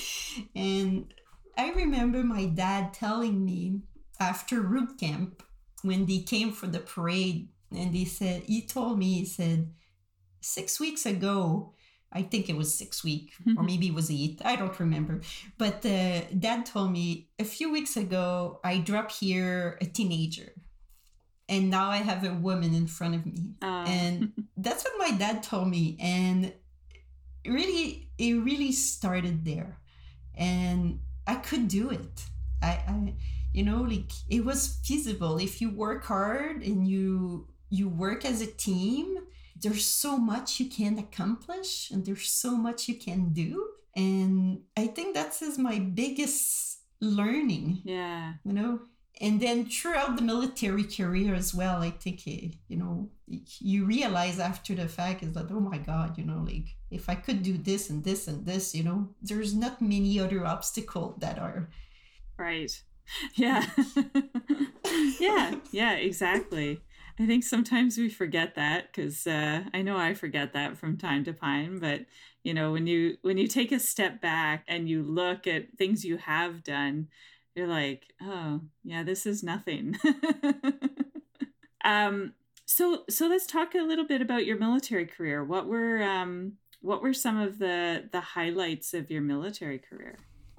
And 0.54 1.12
I 1.58 1.70
remember 1.72 2.22
my 2.22 2.46
dad 2.46 2.94
telling 2.94 3.44
me 3.44 3.80
after 4.20 4.60
root 4.60 4.98
camp, 4.98 5.42
when 5.82 6.06
they 6.06 6.18
came 6.20 6.52
for 6.52 6.66
the 6.66 6.78
parade, 6.80 7.48
and 7.74 7.94
he 7.94 8.04
said, 8.04 8.42
he 8.42 8.62
told 8.66 8.98
me, 8.98 9.14
he 9.14 9.24
said, 9.24 9.72
six 10.40 10.78
weeks 10.78 11.06
ago, 11.06 11.74
I 12.12 12.22
think 12.22 12.48
it 12.48 12.56
was 12.56 12.74
six 12.74 13.04
weeks, 13.04 13.36
or 13.56 13.62
maybe 13.62 13.86
it 13.86 13.94
was 13.94 14.10
eight. 14.10 14.42
I 14.44 14.56
don't 14.56 14.78
remember. 14.80 15.20
But 15.58 15.86
uh, 15.86 16.22
dad 16.38 16.66
told 16.66 16.90
me 16.90 17.28
a 17.38 17.44
few 17.44 17.70
weeks 17.72 17.96
ago, 17.96 18.58
I 18.64 18.78
dropped 18.78 19.12
here 19.12 19.78
a 19.80 19.86
teenager. 19.86 20.52
And 21.48 21.70
now 21.70 21.90
I 21.90 21.98
have 21.98 22.24
a 22.24 22.34
woman 22.34 22.74
in 22.74 22.86
front 22.86 23.14
of 23.14 23.26
me. 23.26 23.54
Uh, 23.62 23.84
And 23.86 24.32
that's 24.56 24.84
what 24.84 24.94
my 24.98 25.16
dad 25.16 25.42
told 25.42 25.68
me. 25.68 25.96
And 26.00 26.52
really, 27.46 28.10
it 28.18 28.34
really 28.34 28.72
started 28.72 29.44
there. 29.44 29.78
And 30.34 31.00
I 31.26 31.36
could 31.36 31.68
do 31.68 31.90
it. 31.90 32.24
I, 32.62 32.82
I 32.88 33.14
you 33.52 33.64
know, 33.64 33.82
like 33.82 34.12
it 34.28 34.44
was 34.44 34.80
feasible. 34.84 35.38
If 35.38 35.60
you 35.60 35.70
work 35.70 36.04
hard 36.04 36.62
and 36.62 36.86
you 36.86 37.48
you 37.68 37.88
work 37.88 38.24
as 38.24 38.40
a 38.40 38.46
team, 38.46 39.18
there's 39.56 39.86
so 39.86 40.16
much 40.16 40.60
you 40.60 40.68
can 40.68 40.98
accomplish 40.98 41.90
and 41.90 42.04
there's 42.04 42.30
so 42.30 42.56
much 42.56 42.88
you 42.88 42.96
can 42.96 43.32
do. 43.32 43.68
And 43.96 44.62
I 44.76 44.86
think 44.86 45.14
that's 45.14 45.42
is 45.42 45.58
my 45.58 45.78
biggest 45.78 46.78
learning 47.00 47.80
yeah. 47.84 48.34
you 48.44 48.52
know 48.52 48.78
and 49.22 49.40
then 49.40 49.64
throughout 49.64 50.16
the 50.16 50.22
military 50.22 50.84
career 50.84 51.34
as 51.34 51.54
well 51.54 51.80
i 51.82 51.90
think 51.90 52.20
eh, 52.26 52.48
you 52.68 52.76
know 52.76 53.08
you 53.58 53.86
realize 53.86 54.38
after 54.38 54.74
the 54.74 54.86
fact 54.86 55.22
is 55.22 55.32
that 55.32 55.50
oh 55.50 55.60
my 55.60 55.78
god 55.78 56.18
you 56.18 56.24
know 56.24 56.44
like 56.46 56.76
if 56.90 57.08
i 57.08 57.14
could 57.14 57.42
do 57.42 57.56
this 57.56 57.88
and 57.88 58.04
this 58.04 58.28
and 58.28 58.44
this 58.44 58.74
you 58.74 58.82
know 58.82 59.08
there's 59.22 59.54
not 59.54 59.80
many 59.80 60.20
other 60.20 60.44
obstacles 60.44 61.14
that 61.20 61.38
are 61.38 61.70
Right. 62.40 62.82
Yeah. 63.34 63.66
yeah. 65.20 65.54
Yeah, 65.72 65.92
exactly. 65.94 66.80
I 67.18 67.26
think 67.26 67.44
sometimes 67.44 67.98
we 67.98 68.08
forget 68.08 68.54
that 68.54 68.86
because 68.92 69.26
uh, 69.26 69.64
I 69.74 69.82
know 69.82 69.96
I 69.98 70.14
forget 70.14 70.52
that 70.54 70.78
from 70.78 70.96
time 70.96 71.24
to 71.24 71.32
time. 71.32 71.78
But 71.78 72.06
you 72.42 72.54
know, 72.54 72.72
when 72.72 72.86
you 72.86 73.16
when 73.22 73.36
you 73.36 73.46
take 73.46 73.72
a 73.72 73.78
step 73.78 74.20
back 74.20 74.64
and 74.68 74.88
you 74.88 75.02
look 75.02 75.46
at 75.46 75.76
things 75.76 76.04
you 76.04 76.16
have 76.16 76.64
done, 76.64 77.08
you're 77.54 77.66
like, 77.66 78.14
oh 78.22 78.62
yeah, 78.84 79.02
this 79.02 79.26
is 79.26 79.42
nothing. 79.42 79.96
um. 81.84 82.34
So 82.66 83.02
so 83.10 83.26
let's 83.26 83.46
talk 83.46 83.74
a 83.74 83.82
little 83.82 84.06
bit 84.06 84.22
about 84.22 84.46
your 84.46 84.56
military 84.58 85.06
career. 85.06 85.44
What 85.44 85.66
were 85.66 86.02
um 86.02 86.52
what 86.80 87.02
were 87.02 87.12
some 87.12 87.38
of 87.38 87.58
the 87.58 88.08
the 88.12 88.20
highlights 88.20 88.94
of 88.94 89.10
your 89.10 89.22
military 89.22 89.78
career? 89.78 90.16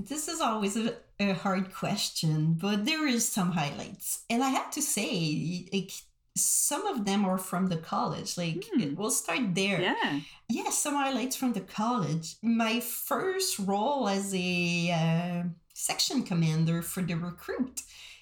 This 0.08 0.28
is 0.28 0.42
always 0.42 0.76
a, 0.78 0.96
a 1.20 1.34
hard 1.34 1.74
question 1.74 2.54
but 2.54 2.86
there 2.86 3.08
is 3.08 3.28
some 3.28 3.52
highlights 3.52 4.24
and 4.30 4.44
i 4.44 4.50
have 4.50 4.70
to 4.72 4.82
say 4.82 5.68
like 5.74 5.92
some 6.38 6.88
of 6.88 7.06
them 7.06 7.26
are 7.26 7.38
from 7.38 7.68
the 7.68 7.78
college 7.78 8.38
like 8.38 8.64
Hmm. 8.74 8.96
we'll 8.96 9.12
start 9.12 9.54
there 9.54 9.82
Yeah. 9.82 10.20
Yeah, 10.50 10.70
some 10.70 10.96
highlights 10.96 11.38
from 11.38 11.54
the 11.54 11.62
college. 11.62 12.36
My 12.42 12.82
first 12.82 13.58
role 13.60 14.10
as 14.10 14.34
a 14.36 14.92
uh, 14.92 15.44
section 15.74 16.24
commander 16.24 16.82
for 16.82 17.02
the 17.02 17.14
recruit. 17.14 17.80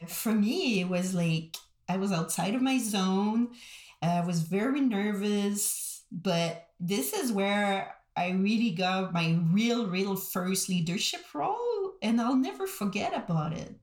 For 0.07 0.31
me, 0.31 0.81
it 0.81 0.89
was 0.89 1.15
like 1.15 1.57
I 1.87 1.97
was 1.97 2.11
outside 2.11 2.53
of 2.53 2.61
my 2.61 2.77
zone. 2.77 3.49
I 4.03 4.21
was 4.21 4.41
very 4.41 4.81
nervous, 4.81 6.03
but 6.11 6.67
this 6.79 7.13
is 7.13 7.31
where 7.31 7.95
I 8.19 8.31
really 8.31 8.71
got 8.71 9.13
my 9.13 9.27
real, 9.51 9.81
real 9.87 10.15
first 10.15 10.67
leadership 10.69 11.23
role, 11.33 11.93
and 12.01 12.19
I'll 12.19 12.35
never 12.49 12.67
forget 12.67 13.13
about 13.15 13.53
it. 13.53 13.73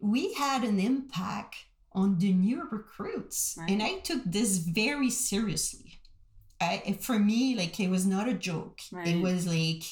We 0.00 0.22
had 0.34 0.62
an 0.64 0.78
impact 0.78 1.56
on 1.92 2.18
the 2.18 2.32
new 2.32 2.60
recruits, 2.70 3.56
Right. 3.58 3.70
and 3.70 3.82
I 3.82 3.92
took 4.08 4.22
this 4.24 4.58
very 4.58 5.10
seriously. 5.10 5.90
I, 6.60 6.98
for 7.00 7.18
me, 7.18 7.40
like 7.56 7.78
it 7.80 7.90
was 7.90 8.06
not 8.06 8.28
a 8.28 8.34
joke. 8.50 8.78
Right. 8.92 9.08
It 9.08 9.20
was 9.20 9.46
like 9.46 9.82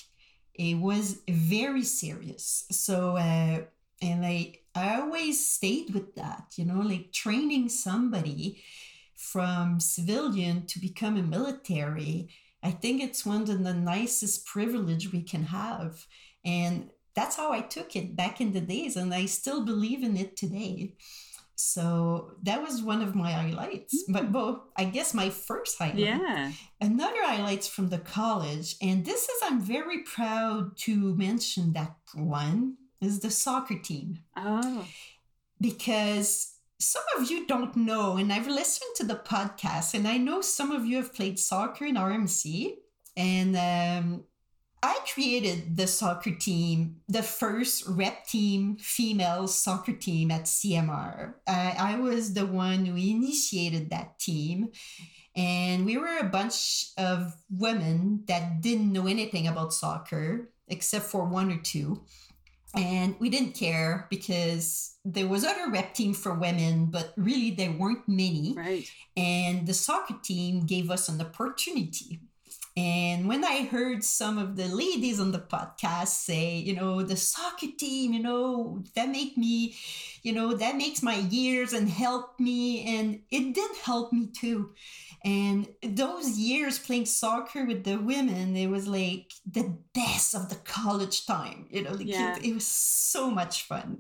it 0.55 0.77
was 0.89 1.07
very 1.29 1.83
serious. 1.83 2.65
So, 2.71 2.97
uh, 3.17 3.59
and 4.01 4.19
I 4.25 4.37
I 4.75 5.01
always 5.01 5.37
stayed 5.57 5.89
with 5.97 6.15
that. 6.15 6.45
You 6.57 6.65
know, 6.69 6.81
like 6.93 7.12
training 7.12 7.69
somebody 7.69 8.62
from 9.15 9.81
civilian 9.81 10.67
to 10.67 10.77
become 10.89 11.17
a 11.17 11.23
military. 11.37 12.29
I 12.62 12.71
think 12.71 13.02
it's 13.02 13.26
one 13.26 13.42
of 13.42 13.64
the 13.64 13.75
nicest 13.75 14.47
privilege 14.47 15.12
we 15.12 15.23
can 15.23 15.45
have, 15.45 16.07
and 16.45 16.90
that's 17.14 17.37
how 17.37 17.52
I 17.52 17.61
took 17.61 17.97
it 17.97 18.16
back 18.16 18.40
in 18.40 18.52
the 18.52 18.61
days, 18.61 18.97
and 18.97 19.12
I 19.12 19.26
still 19.26 19.64
believe 19.64 20.02
in 20.02 20.16
it 20.16 20.37
today. 20.37 20.95
So 21.54 22.33
that 22.42 22.62
was 22.62 22.83
one 22.83 23.02
of 23.02 23.14
my 23.14 23.31
highlights. 23.33 24.04
Hmm. 24.07 24.12
But 24.12 24.33
well, 24.33 24.69
I 24.76 24.85
guess 24.85 25.14
my 25.14 25.31
first 25.31 25.78
highlight. 25.78 25.99
Yeah. 25.99 26.52
Another 26.81 27.23
highlights 27.25 27.69
from 27.69 27.88
the 27.90 27.99
college, 27.99 28.76
and 28.81 29.04
this 29.04 29.23
is 29.28 29.40
I'm 29.42 29.61
very 29.61 30.02
proud 30.02 30.76
to 30.78 31.14
mention 31.16 31.73
that 31.75 31.97
one 32.14 32.76
is 33.00 33.21
the 33.21 33.31
soccer 33.31 33.78
team 33.78 34.21
Oh. 34.37 34.87
because 35.61 36.52
some 36.83 37.03
of 37.17 37.31
you 37.31 37.47
don't 37.47 37.77
know, 37.77 38.17
and 38.17 38.33
I've 38.33 38.49
listened 38.49 38.91
to 38.97 39.05
the 39.05 39.15
podcast, 39.15 39.95
and 39.95 40.07
I 40.07 40.17
know 40.17 40.41
some 40.41 40.73
of 40.73 40.85
you 40.85 40.97
have 40.97 41.15
played 41.15 41.39
soccer 41.39 41.85
in 41.87 41.95
RMC, 41.95 42.75
and 43.17 43.57
um, 43.57 44.25
I 44.83 44.99
created 45.15 45.77
the 45.77 45.87
soccer 45.87 46.35
team, 46.35 46.97
the 47.09 47.23
first 47.23 47.87
rep 47.87 48.27
team 48.27 48.77
female 48.79 49.47
soccer 49.47 49.93
team 49.93 50.33
at 50.33 50.45
CMR. 50.45 51.35
Uh, 51.47 51.75
I 51.79 51.99
was 52.01 52.35
the 52.35 52.47
one 52.47 52.85
who 52.87 52.97
initiated 52.97 53.91
that 53.91 54.19
team. 54.19 54.71
And 55.35 55.87
we 55.87 55.97
were 55.97 56.19
a 56.19 56.25
bunch 56.25 56.89
of 56.99 57.35
women 57.49 58.25
that 58.27 58.61
didn't 58.61 58.93
know 58.93 59.07
anything 59.07 59.47
about 59.47 59.73
soccer, 59.73 60.51
except 60.69 61.07
for 61.07 61.25
one 61.25 61.51
or 61.51 61.59
two. 61.59 62.05
And 62.75 63.17
we 63.19 63.29
didn't 63.29 63.52
care 63.52 64.07
because 64.09 64.97
there 65.05 65.29
was 65.29 65.45
other 65.45 65.71
rep 65.71 65.95
team 65.95 66.14
for 66.14 66.33
women, 66.35 66.87
but 66.87 67.12
really 67.17 67.50
there 67.50 67.73
weren't 67.73 68.09
many. 68.09 68.55
Right. 68.57 68.88
And 69.17 69.67
the 69.67 69.75
soccer 69.75 70.14
team 70.23 70.64
gave 70.64 70.91
us 70.91 71.09
an 71.09 71.21
opportunity 71.21 72.21
and 72.76 73.29
when 73.29 73.45
I 73.45 73.64
heard 73.64 74.02
some 74.02 74.38
of 74.38 74.57
the 74.57 74.67
ladies 74.69 75.21
on 75.21 75.31
the 75.33 75.38
podcast 75.41 76.09
say, 76.09 76.57
you 76.57 76.75
know, 76.75 77.02
the 77.02 77.17
soccer 77.17 77.67
team, 77.79 78.14
you 78.14 78.23
know, 78.23 78.83
that 78.95 79.11
make 79.11 79.37
me, 79.37 79.76
you 80.23 80.33
know, 80.33 80.55
that 80.55 80.76
makes 80.76 81.02
my 81.02 81.17
years 81.17 81.75
and 81.75 81.88
help 81.88 82.41
me. 82.41 82.85
And 82.97 83.21
it 83.31 83.55
did 83.55 83.71
help 83.85 84.12
me 84.12 84.29
too. 84.29 84.71
And 85.25 85.69
those 85.83 86.38
years 86.38 86.79
playing 86.79 87.07
soccer 87.07 87.64
with 87.67 87.85
the 87.85 87.97
women, 87.97 88.57
it 88.57 88.69
was 88.69 88.88
like 88.88 89.33
the 89.50 89.76
best 89.95 90.35
of 90.35 90.49
the 90.49 90.57
college 90.57 91.26
time. 91.26 91.67
You 91.71 91.83
know, 91.83 91.93
like 91.93 92.07
Yeah. 92.07 92.37
it, 92.37 92.45
it 92.47 92.55
was 92.55 92.67
so 92.67 93.31
much 93.31 93.64
fun. 93.64 93.99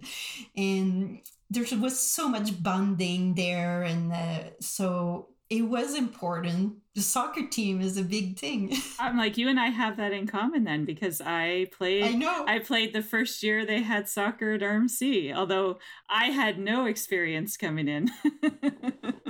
And 0.56 1.20
there 1.50 1.64
was 1.78 2.00
so 2.00 2.28
much 2.28 2.62
bonding 2.62 3.34
there. 3.34 3.82
And 3.82 4.12
uh, 4.12 4.38
so 4.60 5.28
it 5.52 5.62
was 5.62 5.94
important. 5.94 6.76
The 6.94 7.02
soccer 7.02 7.46
team 7.46 7.82
is 7.82 7.98
a 7.98 8.02
big 8.02 8.38
thing. 8.38 8.74
I'm 8.98 9.18
like, 9.18 9.36
you 9.36 9.50
and 9.50 9.60
I 9.60 9.66
have 9.66 9.98
that 9.98 10.10
in 10.12 10.26
common 10.26 10.64
then 10.64 10.86
because 10.86 11.20
I 11.20 11.66
played. 11.76 12.04
I 12.04 12.12
know. 12.12 12.46
I 12.48 12.58
played 12.58 12.94
the 12.94 13.02
first 13.02 13.42
year 13.42 13.66
they 13.66 13.82
had 13.82 14.08
soccer 14.08 14.52
at 14.54 14.62
RMC, 14.62 15.34
although 15.34 15.78
I 16.08 16.26
had 16.26 16.58
no 16.58 16.86
experience 16.86 17.58
coming 17.58 17.86
in. 17.86 18.10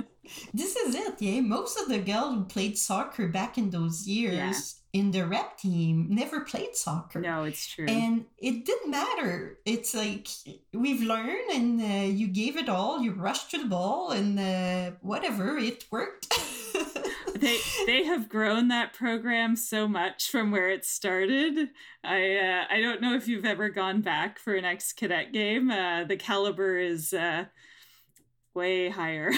This 0.53 0.75
is 0.75 0.95
it, 0.95 1.21
yeah. 1.21 1.41
Most 1.41 1.79
of 1.79 1.89
the 1.89 1.99
girls 1.99 2.33
who 2.33 2.45
played 2.45 2.77
soccer 2.77 3.27
back 3.27 3.57
in 3.57 3.69
those 3.69 4.07
years 4.07 4.81
in 4.93 5.09
the 5.09 5.25
rep 5.25 5.57
team 5.57 6.07
never 6.09 6.41
played 6.41 6.75
soccer. 6.75 7.19
no, 7.19 7.43
it's 7.43 7.67
true. 7.67 7.87
And 7.87 8.25
it 8.37 8.63
didn't 8.63 8.91
matter. 8.91 9.57
It's 9.65 9.93
like 9.95 10.27
we've 10.71 11.01
learned, 11.01 11.49
and 11.51 11.81
uh, 11.81 12.13
you 12.15 12.27
gave 12.27 12.55
it 12.57 12.69
all. 12.69 13.01
You 13.01 13.11
rushed 13.11 13.51
to 13.51 13.57
the 13.57 13.65
ball, 13.65 14.11
and 14.11 14.39
uh, 14.39 14.95
whatever, 15.01 15.57
it 15.57 15.85
worked. 15.89 16.31
they 17.35 17.57
they 17.87 18.03
have 18.03 18.29
grown 18.29 18.67
that 18.67 18.93
program 18.93 19.55
so 19.55 19.87
much 19.87 20.29
from 20.29 20.51
where 20.51 20.69
it 20.69 20.85
started. 20.85 21.69
I 22.03 22.37
uh, 22.37 22.65
I 22.69 22.79
don't 22.79 23.01
know 23.01 23.15
if 23.15 23.27
you've 23.27 23.45
ever 23.45 23.69
gone 23.69 24.01
back 24.01 24.37
for 24.37 24.53
an 24.53 24.63
ex 24.63 24.93
cadet 24.93 25.33
game. 25.33 25.71
Uh, 25.71 26.03
the 26.03 26.17
caliber 26.17 26.77
is 26.77 27.13
uh, 27.13 27.45
way 28.53 28.89
higher. 28.89 29.31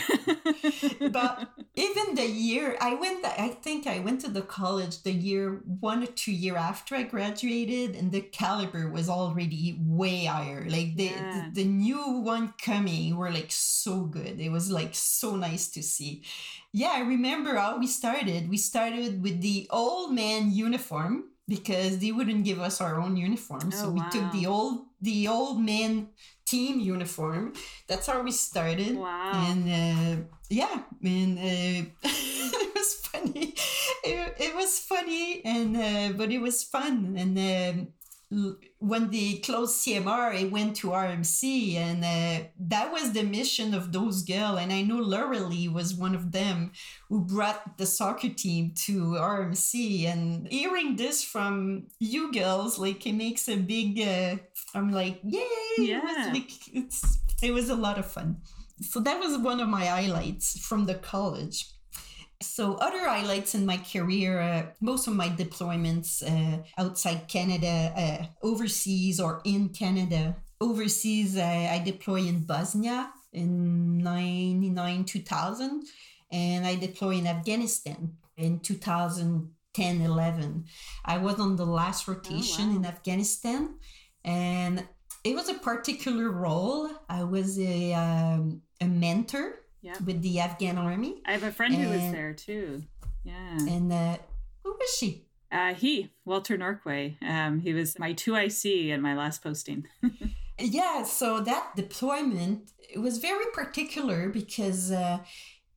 but 1.11 1.49
even 1.75 2.15
the 2.15 2.27
year 2.27 2.77
I 2.81 2.93
went, 2.95 3.25
I 3.25 3.49
think 3.49 3.87
I 3.87 3.99
went 3.99 4.21
to 4.21 4.29
the 4.29 4.41
college 4.41 5.03
the 5.03 5.11
year 5.11 5.61
one 5.79 6.03
or 6.03 6.07
two 6.07 6.31
year 6.31 6.55
after 6.55 6.95
I 6.95 7.03
graduated, 7.03 7.95
and 7.95 8.11
the 8.11 8.21
caliber 8.21 8.89
was 8.89 9.09
already 9.09 9.77
way 9.79 10.25
higher. 10.25 10.65
Like 10.69 10.95
the 10.95 11.05
Yeah. 11.05 11.49
the, 11.53 11.63
the 11.63 11.65
new 11.65 12.19
one 12.19 12.53
coming 12.61 13.15
were 13.17 13.31
like 13.31 13.51
so 13.51 14.01
good. 14.05 14.39
It 14.39 14.51
was 14.51 14.71
like 14.71 14.95
so 14.95 15.35
nice 15.35 15.67
to 15.69 15.83
see. 15.83 16.23
Yeah, 16.71 16.91
I 16.95 17.01
remember 17.01 17.55
how 17.55 17.77
we 17.77 17.87
started. 17.87 18.49
We 18.49 18.57
started 18.57 19.21
with 19.23 19.41
the 19.41 19.67
old 19.69 20.13
man 20.13 20.51
uniform 20.51 21.25
because 21.47 21.99
they 21.99 22.11
wouldn't 22.11 22.43
give 22.43 22.59
us 22.59 22.81
our 22.81 22.99
own 22.99 23.15
uniform, 23.17 23.71
so 23.71 23.89
Oh, 23.89 23.91
we 23.91 24.01
took 24.09 24.31
the 24.31 24.45
old 24.47 24.87
the 25.01 25.27
old 25.27 25.61
man 25.61 26.09
team 26.55 26.79
uniform. 26.79 27.53
That's 27.87 28.07
how 28.07 28.21
we 28.23 28.31
started. 28.31 28.95
wow. 28.95 29.31
And 29.49 29.63
uh, 29.81 30.13
yeah, 30.49 30.77
and 31.03 31.37
uh, 31.37 31.81
it 32.03 32.71
was 32.75 32.89
funny. 33.07 33.53
It, 34.03 34.35
it 34.39 34.55
was 34.55 34.79
funny, 34.79 35.41
and 35.43 35.75
uh, 35.75 36.17
but 36.17 36.31
it 36.31 36.39
was 36.39 36.63
fun. 36.63 37.15
And 37.17 37.33
um, 37.37 37.87
when 38.79 39.11
they 39.11 39.35
closed 39.35 39.75
CMR, 39.85 40.33
it 40.41 40.51
went 40.51 40.75
to 40.77 40.87
RMC, 40.87 41.75
and 41.75 42.03
uh, 42.03 42.47
that 42.59 42.91
was 42.91 43.13
the 43.13 43.23
mission 43.23 43.73
of 43.73 43.91
those 43.91 44.23
girls. 44.23 44.59
And 44.59 44.73
I 44.73 44.81
know 44.81 44.97
Laura 44.97 45.39
Lee 45.39 45.67
was 45.67 45.93
one 45.93 46.15
of 46.15 46.31
them 46.31 46.71
who 47.09 47.21
brought 47.25 47.77
the 47.77 47.85
soccer 47.85 48.29
team 48.29 48.73
to 48.85 49.15
RMC. 49.19 50.05
And 50.05 50.47
hearing 50.47 50.95
this 50.95 51.23
from 51.23 51.87
you 51.99 52.31
girls, 52.33 52.79
like 52.79 53.05
it 53.05 53.13
makes 53.13 53.47
a 53.47 53.57
big. 53.57 53.99
Uh, 53.99 54.37
I'm 54.73 54.91
like, 54.91 55.19
yay! 55.23 55.39
It 55.77 56.03
was 56.03 56.17
Yeah. 56.17 56.31
like, 56.33 56.51
it's 56.73 57.19
it 57.43 57.51
was 57.51 57.69
a 57.69 57.75
lot 57.75 57.99
of 57.99 58.05
fun. 58.05 58.37
So 58.81 58.99
that 59.01 59.19
was 59.19 59.37
one 59.37 59.59
of 59.61 59.69
my 59.69 59.85
highlights 59.85 60.59
from 60.59 60.85
the 60.85 60.95
college. 60.95 61.69
So 62.45 62.75
other 62.75 62.99
highlights 62.99 63.55
in 63.55 63.65
my 63.65 63.77
career, 63.77 64.39
uh, 64.39 64.65
most 64.79 65.07
of 65.07 65.15
my 65.15 65.29
deployments 65.29 66.23
uh, 66.23 66.63
outside 66.77 67.27
Canada, 67.27 67.93
uh, 67.95 68.25
overseas 68.47 69.19
or 69.19 69.41
in 69.43 69.69
Canada. 69.69 70.37
Overseas, 70.61 71.37
I 71.37 71.81
deploy 71.83 72.21
in 72.21 72.45
Bosnia 72.45 73.11
in 73.33 73.97
99, 73.97 75.03
2000, 75.03 75.83
and 76.31 76.65
I 76.65 76.75
deploy 76.75 77.15
in 77.15 77.27
Afghanistan 77.27 78.13
in 78.37 78.59
2010, 78.59 80.01
11. 80.01 80.65
I 81.03 81.17
was 81.17 81.39
on 81.39 81.57
the 81.57 81.65
last 81.65 82.07
rotation 82.07 82.69
wow. 82.69 82.75
in 82.77 82.85
Afghanistan, 82.85 83.75
and 84.23 84.87
it 85.25 85.35
was 85.35 85.49
a 85.49 85.55
particular 85.55 86.29
role. 86.29 86.89
I 87.09 87.23
was 87.25 87.59
a, 87.59 87.93
um, 87.93 88.61
a 88.79 88.85
mentor 88.85 89.64
Yeah. 89.85 89.93
with 90.03 90.23
the 90.23 90.39
Afghan 90.39 90.79
army. 90.79 91.21
I 91.27 91.33
have 91.33 91.43
a 91.43 91.51
friend 91.51 91.75
who 91.75 91.87
was 91.87 92.11
there 92.11 92.33
too. 92.33 92.81
Yeah. 93.23 93.57
And 93.59 93.93
uh, 93.93 94.17
who 94.63 94.71
was 94.71 94.89
she? 94.97 95.27
Uh, 95.51 95.75
he, 95.75 96.09
Walter 96.25 96.57
Norquay. 96.57 97.21
Um, 97.21 97.59
he 97.59 97.71
was 97.71 97.99
my 97.99 98.11
2IC 98.13 98.89
in 98.89 98.99
my 99.01 99.15
last 99.15 99.43
posting. 99.43 99.87
Yeah, 100.57 101.03
so 101.03 101.41
that 101.41 101.75
deployment 101.75 102.71
it 102.89 102.99
was 102.99 103.17
very 103.17 103.43
particular 103.53 104.29
because 104.29 104.89
uh, 104.89 105.19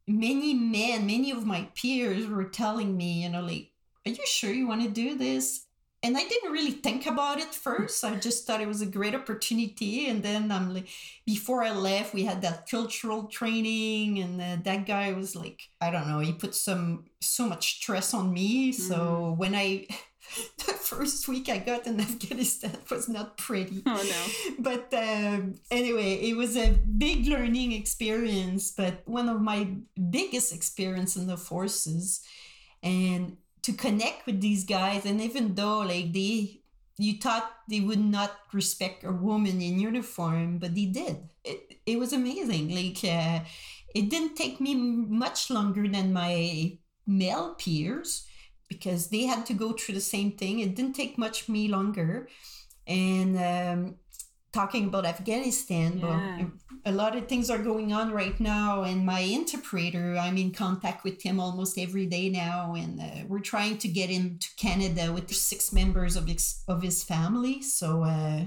many 0.07 0.55
men, 0.55 1.07
many 1.07 1.33
of 1.33 1.45
my 1.45 1.69
peers 1.75 2.29
were 2.29 2.45
telling 2.45 2.97
me, 2.97 3.25
you 3.25 3.29
know, 3.29 3.41
like, 3.41 3.73
are 4.07 4.13
you 4.13 4.25
sure 4.25 4.53
you 4.53 4.69
want 4.69 4.83
to 4.83 4.89
do 4.89 5.19
this? 5.19 5.67
And 6.03 6.17
I 6.17 6.23
didn't 6.23 6.53
really 6.53 6.71
think 6.71 7.07
about 7.07 7.41
it 7.41 7.53
first. 7.53 8.05
I 8.05 8.15
just 8.15 8.47
thought 8.47 8.61
it 8.61 8.69
was 8.69 8.83
a 8.83 8.87
great 8.87 9.17
opportunity. 9.17 10.09
And 10.09 10.23
then 10.23 10.53
I'm 10.53 10.73
like, 10.73 10.87
before 11.27 11.65
I 11.65 11.73
left, 11.73 12.15
we 12.15 12.25
had 12.25 12.41
that 12.43 12.71
cultural 12.71 13.25
training, 13.25 14.21
and 14.21 14.41
uh, 14.41 14.57
that 14.63 14.87
guy 14.87 15.13
was 15.13 15.35
like, 15.35 15.63
I 15.81 15.91
don't 15.91 16.07
know, 16.07 16.21
he 16.21 16.33
put 16.33 16.55
some 16.55 17.07
so 17.21 17.49
much 17.49 17.77
stress 17.77 18.15
on 18.15 18.33
me. 18.33 18.71
So 18.71 19.35
when 19.39 19.57
I 19.57 19.87
the 20.59 20.73
first 20.73 21.27
week 21.27 21.49
I 21.49 21.59
got 21.59 21.87
in 21.87 22.01
Afghanistan 22.09 22.77
was 22.91 23.09
not 23.09 23.37
pretty 23.39 23.83
oh 23.87 23.95
no. 23.95 24.55
but 24.59 24.93
um, 24.95 25.55
anyway, 25.71 26.15
it 26.15 26.37
was 26.37 26.57
a 26.57 26.71
big 26.97 27.27
learning 27.27 27.73
experience, 27.73 28.71
but 28.71 29.03
one 29.07 29.29
of 29.29 29.41
my 29.41 29.69
biggest 30.11 30.55
experience 30.55 31.17
in 31.17 31.27
the 31.27 31.37
forces, 31.37 32.23
and 32.83 33.37
to 33.63 33.73
connect 33.73 34.27
with 34.27 34.41
these 34.41 34.65
guys, 34.65 35.05
and 35.05 35.21
even 35.21 35.55
though 35.55 35.81
like 35.81 36.13
they, 36.13 36.61
you 36.97 37.19
thought 37.19 37.51
they 37.69 37.81
would 37.81 38.01
not 38.01 38.33
respect 38.53 39.05
a 39.05 39.13
woman 39.13 39.61
in 39.61 39.79
uniform, 39.79 40.59
but 40.59 40.75
they 40.75 40.87
did. 40.87 41.17
It 41.45 41.81
it 41.87 41.99
was 41.99 42.13
amazing. 42.13 42.75
Like 42.75 43.03
uh, 43.05 43.45
it 43.95 44.11
didn't 44.11 44.37
take 44.37 44.61
me 44.61 44.75
much 44.75 45.51
longer 45.51 45.89
than 45.89 46.13
my 46.13 46.79
male 47.07 47.55
peers 47.55 48.27
because 48.69 49.09
they 49.09 49.25
had 49.25 49.47
to 49.47 49.55
go 49.55 49.73
through 49.73 49.95
the 49.95 50.01
same 50.01 50.33
thing. 50.33 50.61
It 50.61 50.75
didn't 50.75 50.95
take 50.95 51.17
much 51.19 51.49
me 51.49 51.69
longer. 51.69 52.29
And 52.87 53.37
um, 53.37 53.97
talking 54.53 54.87
about 54.87 55.05
Afghanistan, 55.05 55.99
Yeah. 55.99 56.47
a 56.85 56.93
lot 56.93 57.17
of 57.17 57.29
things 57.29 57.51
are 57.51 57.59
going 57.59 57.93
on 57.93 58.13
right 58.13 58.39
now. 58.41 58.83
And 58.83 59.05
my 59.05 59.21
interpreter, 59.21 60.17
I'm 60.17 60.39
in 60.39 60.53
contact 60.53 61.05
with 61.05 61.23
him 61.23 61.39
almost 61.41 61.79
every 61.79 62.07
day 62.07 62.29
now. 62.31 62.75
And 62.75 63.01
uh, 63.01 63.25
we're 63.29 63.41
trying 63.41 63.79
to 63.79 63.89
get 63.89 64.09
him 64.11 64.39
to 64.39 64.49
Canada 64.57 65.13
with 65.13 65.33
six 65.35 65.73
members 65.73 66.17
of 66.17 66.27
his, 66.27 66.63
of 66.67 66.83
his 66.83 67.05
family. 67.05 67.63
So 67.63 68.05
uh, 68.05 68.45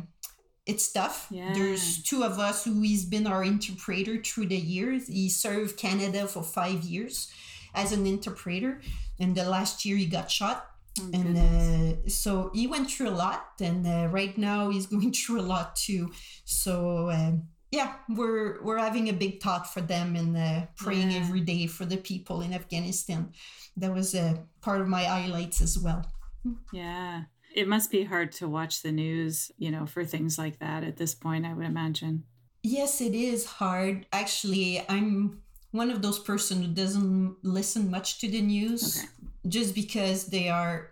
it's 0.66 0.92
tough. 0.92 1.28
Yeah. 1.30 1.54
There's 1.54 2.02
two 2.04 2.24
of 2.24 2.40
us 2.40 2.66
who 2.66 2.82
he's 2.82 3.06
been 3.06 3.28
our 3.28 3.44
interpreter 3.44 4.22
through 4.24 4.48
the 4.48 4.58
years. 4.58 5.08
He 5.08 5.30
served 5.30 5.78
Canada 5.78 6.28
for 6.28 6.44
five 6.44 6.84
years 6.84 7.32
as 7.76 7.92
an 7.92 8.08
interpreter. 8.08 8.82
And 9.20 9.36
the 9.36 9.44
last 9.44 9.86
year 9.86 9.98
he 9.98 10.08
got 10.08 10.32
shot 10.32 10.66
Oh, 11.00 11.10
and 11.14 11.38
uh, 11.38 12.10
so 12.10 12.52
he 12.54 12.68
went 12.68 12.92
through 12.92 13.10
a 13.10 13.18
lot 13.26 13.46
and 13.62 13.88
uh, 13.88 14.10
right 14.12 14.38
now 14.38 14.70
he's 14.70 14.88
going 14.94 15.14
through 15.14 15.40
a 15.40 15.48
lot 15.56 15.76
too 15.78 16.12
so 16.44 17.08
uh, 17.10 17.32
yeah, 17.72 17.96
we're 18.10 18.62
we're 18.62 18.78
having 18.78 19.08
a 19.08 19.14
big 19.14 19.42
thought 19.42 19.72
for 19.74 19.80
them 19.80 20.18
and 20.18 20.36
uh, 20.36 20.66
praying 20.76 21.12
Yeah. 21.12 21.20
every 21.20 21.40
day 21.40 21.68
for 21.68 21.86
the 21.86 21.96
people 21.96 22.42
in 22.42 22.52
Afghanistan. 22.54 23.32
That 23.78 23.94
was 23.94 24.14
a 24.14 24.44
part 24.60 24.82
of 24.82 24.90
my 24.90 25.04
highlights 25.06 25.62
as 25.62 25.80
well. 25.80 26.06
Yeah. 26.74 27.24
It 27.56 27.70
must 27.70 27.90
be 27.90 28.04
hard 28.04 28.34
to 28.34 28.50
watch 28.50 28.82
the 28.82 28.92
news, 28.92 29.52
you 29.58 29.72
know, 29.72 29.86
for 29.86 30.04
things 30.04 30.38
like 30.38 30.60
that 30.60 30.84
at 30.84 30.98
this 30.98 31.16
point, 31.16 31.46
I 31.46 31.54
would 31.54 31.66
imagine. 31.66 32.24
Yes, 32.64 33.00
it 33.00 33.16
is 33.16 33.46
hard. 33.46 34.06
Actually, 34.12 34.84
I'm 34.90 35.42
one 35.72 35.92
of 35.92 36.02
those 36.02 36.20
person 36.20 36.62
who 36.62 36.74
doesn't 36.74 37.38
listen 37.42 37.90
much 37.90 38.20
to 38.20 38.28
the 38.30 38.42
news 38.42 38.98
Okay. 38.98 39.08
Just 39.48 39.76
because 39.76 40.28
they 40.28 40.50
are 40.50 40.92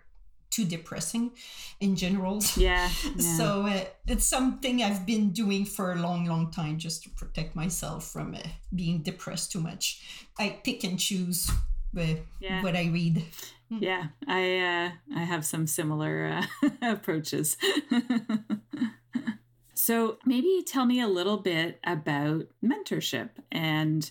too 0.50 0.64
depressing 0.64 1.30
in 1.78 1.94
general. 1.94 2.42
Yeah. 2.56 2.88
yeah. 3.16 3.36
So 3.36 3.66
uh, 3.66 3.84
it's 4.06 4.26
something 4.26 4.82
I've 4.82 5.06
been 5.06 5.30
doing 5.30 5.64
for 5.64 5.92
a 5.92 5.96
long, 5.96 6.24
long 6.24 6.50
time 6.50 6.78
just 6.78 7.04
to 7.04 7.10
protect 7.10 7.54
myself 7.54 8.10
from 8.10 8.34
uh, 8.34 8.38
being 8.74 9.02
depressed 9.02 9.52
too 9.52 9.60
much. 9.60 10.02
I 10.38 10.58
pick 10.64 10.82
and 10.84 10.98
choose 10.98 11.48
uh, 11.96 12.02
Yeah. 12.40 12.62
what 12.62 12.74
I 12.76 12.86
read. 12.88 13.24
Yeah, 13.72 14.06
I 14.26 14.58
uh, 14.58 14.90
I 15.16 15.22
have 15.22 15.44
some 15.44 15.68
similar 15.68 16.42
uh, 16.62 16.68
approaches. 16.82 17.56
so 19.74 20.18
maybe 20.26 20.64
tell 20.66 20.84
me 20.86 21.00
a 21.00 21.06
little 21.06 21.36
bit 21.36 21.78
about 21.84 22.46
mentorship 22.64 23.30
and 23.52 24.10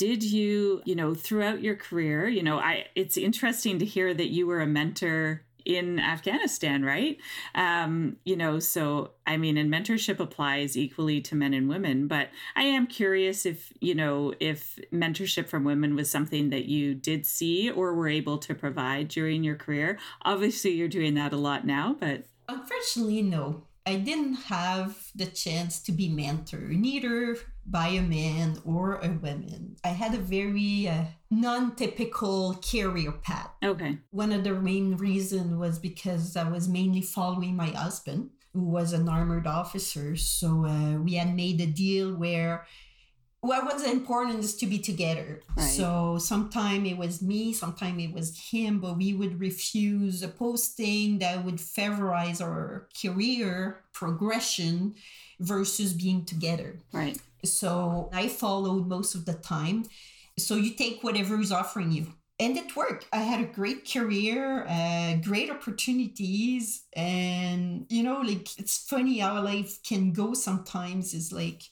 did 0.00 0.24
you 0.24 0.80
you 0.86 0.94
know 0.94 1.14
throughout 1.14 1.60
your 1.60 1.76
career 1.76 2.26
you 2.26 2.42
know 2.42 2.58
i 2.58 2.86
it's 2.94 3.18
interesting 3.18 3.78
to 3.78 3.84
hear 3.84 4.14
that 4.14 4.28
you 4.28 4.46
were 4.46 4.62
a 4.62 4.66
mentor 4.66 5.42
in 5.66 5.98
afghanistan 5.98 6.82
right? 6.82 7.18
Um 7.54 8.16
you 8.24 8.34
know 8.34 8.60
so 8.60 9.10
i 9.26 9.36
mean 9.36 9.58
and 9.58 9.70
mentorship 9.70 10.18
applies 10.18 10.74
equally 10.74 11.20
to 11.20 11.34
men 11.34 11.52
and 11.52 11.68
women 11.68 12.08
but 12.08 12.30
i 12.56 12.62
am 12.62 12.86
curious 12.86 13.44
if 13.44 13.74
you 13.78 13.94
know 13.94 14.32
if 14.40 14.78
mentorship 14.90 15.48
from 15.48 15.64
women 15.64 15.94
was 15.94 16.10
something 16.10 16.48
that 16.48 16.64
you 16.64 16.94
did 16.94 17.26
see 17.26 17.70
or 17.70 17.92
were 17.92 18.08
able 18.08 18.38
to 18.38 18.54
provide 18.54 19.08
during 19.08 19.44
your 19.44 19.56
career. 19.56 19.98
Obviously 20.22 20.70
you're 20.70 20.88
doing 20.88 21.12
that 21.12 21.34
a 21.34 21.36
lot 21.36 21.66
now 21.66 21.94
but 22.00 22.24
Unfortunately, 22.48 23.22
no. 23.22 23.64
I 23.86 23.96
didn't 23.96 24.34
have 24.34 25.10
the 25.14 25.26
chance 25.26 25.80
to 25.82 25.92
be 25.92 26.08
mentored, 26.08 26.68
neither 26.68 27.38
by 27.66 27.88
a 27.88 28.02
man 28.02 28.60
or 28.64 28.96
a 28.96 29.08
woman. 29.08 29.76
I 29.84 29.88
had 29.88 30.14
a 30.14 30.18
very 30.18 30.88
uh, 30.88 31.04
non 31.30 31.76
typical 31.76 32.54
career 32.54 33.12
path. 33.12 33.50
okay 33.62 33.98
One 34.10 34.32
of 34.32 34.44
the 34.44 34.54
main 34.54 34.96
reasons 34.96 35.54
was 35.54 35.78
because 35.78 36.36
I 36.36 36.48
was 36.48 36.68
mainly 36.68 37.02
following 37.02 37.56
my 37.56 37.68
husband, 37.68 38.30
who 38.52 38.64
was 38.64 38.92
an 38.92 39.08
armored 39.08 39.46
officer. 39.46 40.16
So 40.16 40.66
uh, 40.66 40.96
we 40.96 41.14
had 41.14 41.34
made 41.34 41.60
a 41.60 41.66
deal 41.66 42.14
where 42.14 42.66
what 43.42 43.72
was 43.72 43.84
important 43.84 44.40
is 44.40 44.54
to 44.56 44.66
be 44.66 44.78
together. 44.78 45.40
Right. 45.56 45.64
So 45.64 46.18
sometime 46.18 46.84
it 46.84 46.98
was 46.98 47.22
me, 47.22 47.54
sometime 47.54 47.98
it 47.98 48.12
was 48.12 48.38
him, 48.38 48.80
but 48.80 48.98
we 48.98 49.14
would 49.14 49.40
refuse 49.40 50.22
a 50.22 50.28
posting 50.28 51.20
that 51.20 51.44
would 51.44 51.56
favorize 51.56 52.42
our 52.42 52.88
career 53.00 53.80
progression 53.94 54.94
versus 55.38 55.94
being 55.94 56.24
together. 56.26 56.80
right 56.92 57.18
So 57.44 58.10
I 58.12 58.28
followed 58.28 58.86
most 58.88 59.14
of 59.14 59.24
the 59.24 59.34
time. 59.34 59.84
So 60.38 60.56
you 60.56 60.74
take 60.74 61.02
whatever 61.02 61.40
is 61.40 61.52
offering 61.52 61.92
you. 61.92 62.14
And 62.38 62.56
it 62.56 62.74
worked. 62.74 63.06
I 63.12 63.18
had 63.18 63.40
a 63.40 63.52
great 63.52 63.90
career, 63.90 64.66
uh, 64.66 65.16
great 65.16 65.50
opportunities. 65.50 66.84
And, 66.94 67.84
you 67.90 68.02
know, 68.02 68.20
like 68.22 68.48
it's 68.58 68.78
funny 68.88 69.18
how 69.18 69.42
life 69.42 69.82
can 69.82 70.12
go 70.12 70.32
sometimes. 70.32 71.12
Is 71.12 71.32
like, 71.32 71.62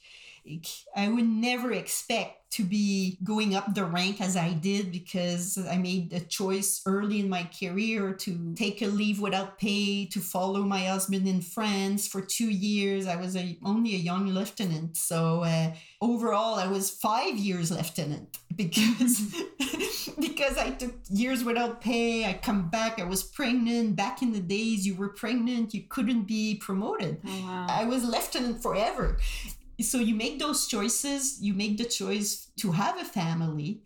like, 0.49 0.67
I 0.95 1.07
would 1.07 1.27
never 1.27 1.71
expect 1.71 2.39
to 2.51 2.63
be 2.63 3.17
going 3.23 3.55
up 3.55 3.75
the 3.75 3.85
rank 3.85 4.19
as 4.19 4.35
I 4.35 4.53
did 4.53 4.91
because 4.91 5.57
I 5.69 5.77
made 5.77 6.11
a 6.13 6.19
choice 6.19 6.81
early 6.85 7.19
in 7.19 7.29
my 7.29 7.47
career 7.59 8.13
to 8.13 8.53
take 8.55 8.81
a 8.81 8.87
leave 8.87 9.19
without 9.19 9.59
pay 9.59 10.05
to 10.07 10.19
follow 10.19 10.63
my 10.63 10.85
husband 10.85 11.27
in 11.27 11.41
France 11.41 12.07
for 12.07 12.21
two 12.21 12.49
years. 12.49 13.05
I 13.05 13.17
was 13.17 13.35
a, 13.35 13.55
only 13.63 13.93
a 13.93 13.99
young 13.99 14.27
lieutenant. 14.29 14.97
So 14.97 15.43
uh, 15.43 15.73
overall, 16.01 16.55
I 16.55 16.67
was 16.67 16.89
five 16.89 17.35
years 17.37 17.69
lieutenant 17.69 18.39
because 18.55 19.31
because 20.19 20.57
I 20.57 20.71
took 20.71 20.95
years 21.09 21.43
without 21.43 21.81
pay. 21.81 22.25
I 22.25 22.33
come 22.33 22.69
back. 22.69 22.99
I 22.99 23.03
was 23.03 23.21
pregnant. 23.21 23.95
Back 23.95 24.23
in 24.23 24.33
the 24.33 24.39
days, 24.39 24.87
you 24.87 24.95
were 24.95 25.09
pregnant. 25.09 25.75
You 25.75 25.83
couldn't 25.87 26.23
be 26.23 26.55
promoted. 26.55 27.21
oh 27.27 27.41
wow 27.43 27.67
I 27.69 27.85
was 27.85 28.03
lieutenant 28.03 28.63
forever. 28.63 29.17
So 29.81 29.99
you 29.99 30.15
make 30.15 30.39
those 30.39 30.67
choices. 30.67 31.41
You 31.41 31.53
make 31.53 31.77
the 31.77 31.85
choice 31.85 32.51
to 32.57 32.71
have 32.71 32.99
a 32.99 33.05
family, 33.05 33.81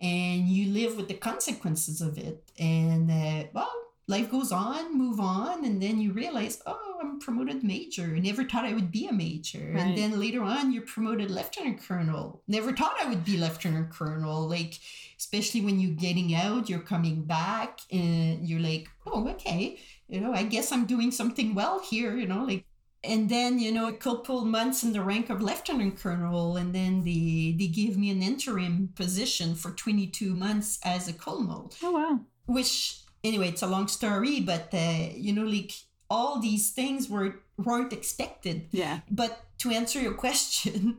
and 0.00 0.48
you 0.48 0.72
live 0.72 0.96
with 0.96 1.08
the 1.08 1.14
consequences 1.14 2.00
of 2.00 2.18
it. 2.18 2.50
And 2.58 3.10
uh, 3.10 3.48
well, 3.52 3.72
life 4.06 4.30
goes 4.30 4.52
on, 4.52 4.96
move 4.96 5.20
on, 5.20 5.64
and 5.64 5.82
then 5.82 6.00
you 6.00 6.12
realize, 6.12 6.62
oh, 6.66 6.98
I'm 7.00 7.20
promoted 7.20 7.62
major. 7.62 8.06
Never 8.06 8.44
thought 8.44 8.64
I 8.64 8.72
would 8.72 8.90
be 8.90 9.06
a 9.06 9.12
major. 9.12 9.72
Right. 9.74 9.80
And 9.80 9.98
then 9.98 10.18
later 10.18 10.42
on, 10.42 10.72
you're 10.72 10.86
promoted 10.86 11.30
lieutenant 11.30 11.82
colonel. 11.82 12.42
Never 12.48 12.72
thought 12.72 12.96
I 13.00 13.08
would 13.08 13.24
be 13.24 13.36
lieutenant 13.36 13.90
colonel. 13.90 14.48
Like 14.48 14.78
especially 15.18 15.60
when 15.62 15.80
you're 15.80 15.92
getting 15.92 16.34
out, 16.34 16.68
you're 16.68 16.80
coming 16.80 17.22
back, 17.22 17.80
and 17.90 18.46
you're 18.46 18.60
like, 18.60 18.88
oh, 19.06 19.28
okay, 19.28 19.78
you 20.08 20.20
know, 20.20 20.32
I 20.32 20.44
guess 20.44 20.72
I'm 20.72 20.86
doing 20.86 21.10
something 21.10 21.54
well 21.54 21.80
here. 21.80 22.16
You 22.16 22.26
know, 22.26 22.44
like 22.44 22.64
and 23.04 23.28
then 23.28 23.58
you 23.58 23.70
know 23.72 23.88
a 23.88 23.92
couple 23.92 24.44
months 24.44 24.82
in 24.82 24.92
the 24.92 25.02
rank 25.02 25.30
of 25.30 25.42
lieutenant 25.42 25.98
colonel 25.98 26.56
and 26.56 26.74
then 26.74 27.04
they 27.04 27.54
they 27.58 27.66
gave 27.66 27.96
me 27.96 28.10
an 28.10 28.22
interim 28.22 28.90
position 28.94 29.54
for 29.54 29.70
22 29.70 30.34
months 30.34 30.78
as 30.84 31.08
a 31.08 31.12
colonel. 31.12 31.72
Oh 31.82 31.92
wow. 31.92 32.20
Which 32.46 33.00
anyway 33.22 33.48
it's 33.48 33.62
a 33.62 33.66
long 33.66 33.88
story 33.88 34.40
but 34.40 34.68
uh, 34.72 35.08
you 35.14 35.32
know 35.32 35.44
like 35.44 35.72
all 36.10 36.40
these 36.40 36.70
things 36.70 37.08
were 37.08 37.40
weren't 37.56 37.92
expected. 37.92 38.68
Yeah. 38.70 39.00
But 39.10 39.44
to 39.58 39.70
answer 39.70 40.00
your 40.00 40.14
question 40.26 40.98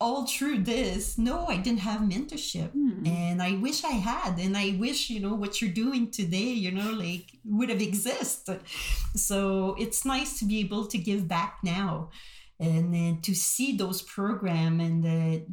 all 0.00 0.26
through 0.26 0.58
this 0.58 1.16
no 1.16 1.46
i 1.46 1.56
didn't 1.56 1.80
have 1.80 2.00
mentorship. 2.00 2.70
Hmm. 2.72 3.06
and 3.06 3.42
i 3.42 3.52
wish 3.56 3.84
i 3.84 3.92
had 3.92 4.38
and 4.38 4.56
i 4.56 4.76
wish 4.78 5.10
you 5.10 5.20
know 5.20 5.34
what 5.34 5.60
you're 5.60 5.70
doing 5.70 6.10
today 6.10 6.52
you 6.64 6.70
know 6.70 6.90
like 6.90 7.26
would 7.44 7.68
have 7.68 7.80
existed 7.80 8.60
so 9.14 9.76
it's 9.78 10.04
nice 10.04 10.38
to 10.38 10.44
be 10.44 10.60
able 10.60 10.86
to 10.86 10.98
give 10.98 11.28
back 11.28 11.58
now 11.62 12.10
and 12.60 12.92
then 12.92 13.20
to 13.22 13.34
see 13.34 13.76
those 13.76 14.02
program 14.02 14.80
and 14.80 15.04
uh, 15.06 15.44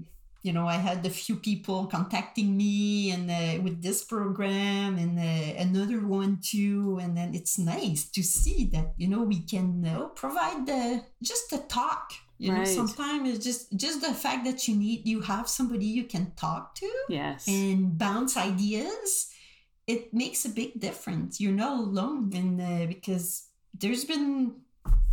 you 0.44 0.52
know 0.54 0.68
i 0.68 0.76
had 0.76 1.06
a 1.06 1.10
few 1.10 1.36
people 1.36 1.86
contacting 1.86 2.58
me 2.58 3.12
and 3.12 3.30
uh, 3.30 3.62
with 3.62 3.82
this 3.82 4.04
program 4.04 4.98
and 4.98 5.20
uh, 5.20 5.62
another 5.62 6.00
one 6.06 6.40
too. 6.42 7.00
And 7.02 7.16
then 7.16 7.34
it's 7.34 7.58
nice 7.58 8.06
to 8.12 8.24
see 8.24 8.70
that 8.74 8.94
you 8.98 9.08
know 9.08 9.24
we 9.24 9.42
can 9.42 9.86
uh, 9.86 10.08
provide 10.08 10.66
the 10.66 11.04
just 11.22 11.54
a 11.54 11.60
talk 11.60 12.14
you 12.42 12.52
know 12.52 12.66
sometimes 12.66 13.30
it's 13.30 13.46
just 13.46 13.76
just 13.76 14.02
the 14.02 14.14
fact 14.14 14.46
that 14.46 14.68
you 14.68 14.76
need 14.76 15.08
you 15.08 15.22
have 15.22 15.48
somebody 15.48 15.86
you 15.86 16.06
can 16.06 16.32
talk 16.36 16.74
to 16.76 16.90
yes. 17.08 17.48
and 17.48 17.98
bounce 17.98 18.36
ideas 18.36 19.32
it 19.88 20.14
makes 20.14 20.46
a 20.46 20.50
big 20.50 20.80
difference. 20.80 21.42
You're 21.42 21.52
not 21.52 21.80
alone 21.80 22.32
and 22.34 22.62
uh, 22.62 22.86
because 22.88 23.48
there's 23.78 24.06
been 24.06 24.56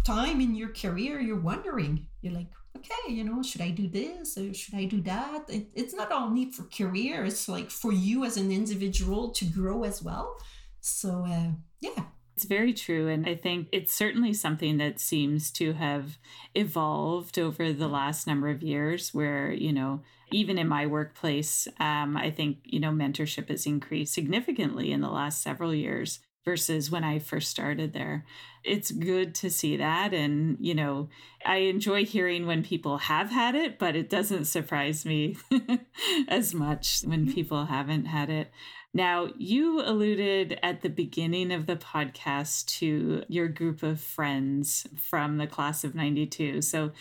time 0.07 0.41
in 0.41 0.55
your 0.55 0.69
career 0.69 1.21
you're 1.21 1.41
wondering. 1.41 2.07
You're 2.23 2.35
like 2.35 2.49
okay 2.77 3.13
you 3.13 3.25
know 3.25 3.43
should 3.43 3.61
i 3.61 3.71
do 3.71 3.89
this 3.89 4.39
or 4.39 4.55
should 4.55 4.75
i 4.75 4.85
do 4.85 5.01
that? 5.03 5.45
It, 5.49 5.67
it's 5.75 5.95
not 5.95 6.13
only 6.13 6.53
for 6.53 6.63
career 6.65 7.25
it's 7.25 7.49
like 7.49 7.71
for 7.71 7.93
you 7.93 8.25
as 8.25 8.37
an 8.37 8.53
individual 8.53 9.31
to 9.31 9.45
grow 9.45 9.85
as 9.85 10.03
well. 10.03 10.37
So 10.81 11.25
uh, 11.27 11.51
yeah 11.81 12.05
It's 12.39 12.45
very 12.45 12.73
true. 12.73 13.09
And 13.09 13.27
I 13.27 13.35
think 13.35 13.67
it's 13.73 13.93
certainly 13.93 14.33
something 14.33 14.77
that 14.77 15.01
seems 15.01 15.51
to 15.51 15.73
have 15.73 16.19
evolved 16.55 17.37
over 17.37 17.73
the 17.73 17.89
last 17.89 18.29
number 18.29 18.49
of 18.49 18.63
years, 18.63 19.13
where, 19.13 19.51
you 19.51 19.73
know, 19.73 20.03
even 20.31 20.57
in 20.57 20.69
my 20.69 20.87
workplace, 20.87 21.67
um, 21.81 22.17
I 22.17 22.31
think, 22.31 22.59
you 22.63 22.79
know, 22.79 22.93
mentorship 22.93 23.49
has 23.49 23.67
increased 23.67 24.15
significantly 24.15 24.93
in 24.93 25.01
the 25.01 25.11
last 25.11 25.43
several 25.43 25.75
years 25.75 26.21
versus 26.45 26.93
when 26.93 27.03
I 27.03 27.19
first 27.19 27.51
started 27.51 27.93
there. 27.93 28.25
It's 28.63 28.93
good 28.93 29.35
to 29.37 29.51
see 29.51 29.77
that. 29.77 30.15
And, 30.15 30.59
you 30.61 30.77
know, 30.77 31.09
I 31.45 31.57
enjoy 31.57 32.05
hearing 32.05 32.47
when 32.47 32.63
people 32.63 32.99
have 32.99 33.31
had 33.31 33.57
it, 33.57 33.81
but 33.81 33.97
it 33.97 34.09
doesn't 34.09 34.45
surprise 34.45 35.05
me 35.05 35.37
as 36.29 36.55
much 36.55 37.01
when 37.05 37.33
people 37.33 37.67
haven't 37.67 38.05
had 38.05 38.31
it. 38.31 38.53
Now, 38.95 39.29
you 39.37 39.81
alluded 39.81 40.59
at 40.63 40.81
the 40.81 40.89
beginning 40.89 41.53
of 41.53 41.67
the 41.67 41.77
podcast 41.77 42.67
to 42.79 43.23
your 43.29 43.47
group 43.47 43.83
of 43.83 44.01
friends 44.01 44.87
from 44.97 45.37
the 45.37 45.47
class 45.47 45.85
of 45.85 45.95
92. 45.95 46.63
So 46.63 46.93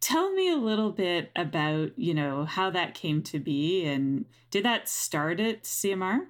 tell 0.00 0.32
me 0.32 0.50
a 0.50 0.56
little 0.56 0.92
bit 0.92 1.32
about, 1.34 1.98
you 1.98 2.14
know, 2.14 2.44
how 2.44 2.70
that 2.70 2.94
came 2.94 3.22
to 3.24 3.40
be 3.40 3.84
and 3.84 4.24
did 4.50 4.64
that 4.64 4.88
start 4.88 5.40
at 5.40 5.64
CMR? 5.64 6.26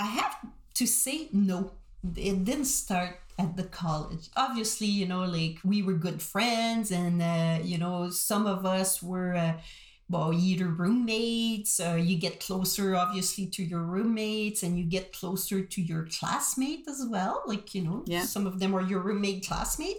I 0.00 0.06
have 0.06 0.36
to 0.74 0.86
say 0.86 1.28
no. 1.32 1.72
It 2.16 2.44
didn't 2.44 2.64
start 2.64 3.20
at 3.38 3.56
the 3.56 3.64
college. 3.64 4.28
Obviously, 4.36 4.86
you 4.86 5.06
know, 5.06 5.24
like 5.24 5.58
we 5.64 5.82
were 5.82 5.94
good 5.94 6.22
friends, 6.22 6.90
and 6.90 7.20
uh, 7.22 7.58
you 7.62 7.78
know, 7.78 8.10
some 8.10 8.46
of 8.46 8.66
us 8.66 9.02
were. 9.02 9.34
Uh, 9.34 9.52
well, 10.08 10.32
either 10.32 10.68
roommates, 10.68 11.80
uh, 11.80 11.94
you 12.00 12.18
get 12.18 12.40
closer, 12.40 12.96
obviously, 12.96 13.46
to 13.46 13.62
your 13.62 13.82
roommates, 13.82 14.62
and 14.62 14.78
you 14.78 14.84
get 14.84 15.12
closer 15.12 15.62
to 15.62 15.82
your 15.82 16.06
classmate 16.18 16.86
as 16.88 17.04
well. 17.08 17.42
Like, 17.46 17.74
you 17.74 17.82
know, 17.82 18.04
Yeah. 18.06 18.24
some 18.24 18.46
of 18.46 18.58
them 18.58 18.74
are 18.74 18.82
your 18.82 19.00
roommate 19.00 19.46
classmate, 19.46 19.98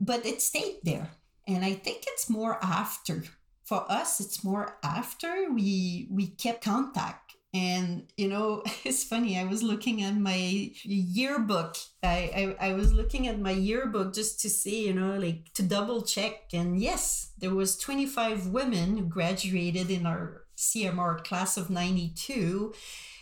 but 0.00 0.26
it 0.26 0.42
stayed 0.42 0.80
there. 0.82 1.10
And 1.48 1.64
I 1.64 1.74
think 1.74 2.04
it's 2.06 2.28
more 2.28 2.58
after. 2.62 3.24
For 3.64 3.90
us, 3.90 4.20
it's 4.20 4.44
more 4.44 4.78
after 4.82 5.50
we 5.50 6.08
we 6.10 6.26
kept 6.26 6.62
contact. 6.64 7.31
And 7.54 8.10
you 8.16 8.28
know, 8.28 8.62
it's 8.84 9.04
funny. 9.04 9.38
I 9.38 9.44
was 9.44 9.62
looking 9.62 10.02
at 10.02 10.16
my 10.16 10.70
yearbook. 10.84 11.76
I, 12.02 12.54
I 12.60 12.68
I 12.70 12.72
was 12.74 12.92
looking 12.92 13.28
at 13.28 13.40
my 13.40 13.50
yearbook 13.50 14.14
just 14.14 14.40
to 14.40 14.50
see, 14.50 14.86
you 14.86 14.94
know, 14.94 15.18
like 15.18 15.52
to 15.54 15.62
double 15.62 16.02
check. 16.02 16.52
And 16.52 16.80
yes, 16.80 17.32
there 17.38 17.54
was 17.54 17.76
25 17.76 18.48
women 18.48 18.96
who 18.96 19.04
graduated 19.04 19.90
in 19.90 20.06
our 20.06 20.44
CMR 20.56 21.22
class 21.24 21.56
of 21.56 21.70
92, 21.70 22.72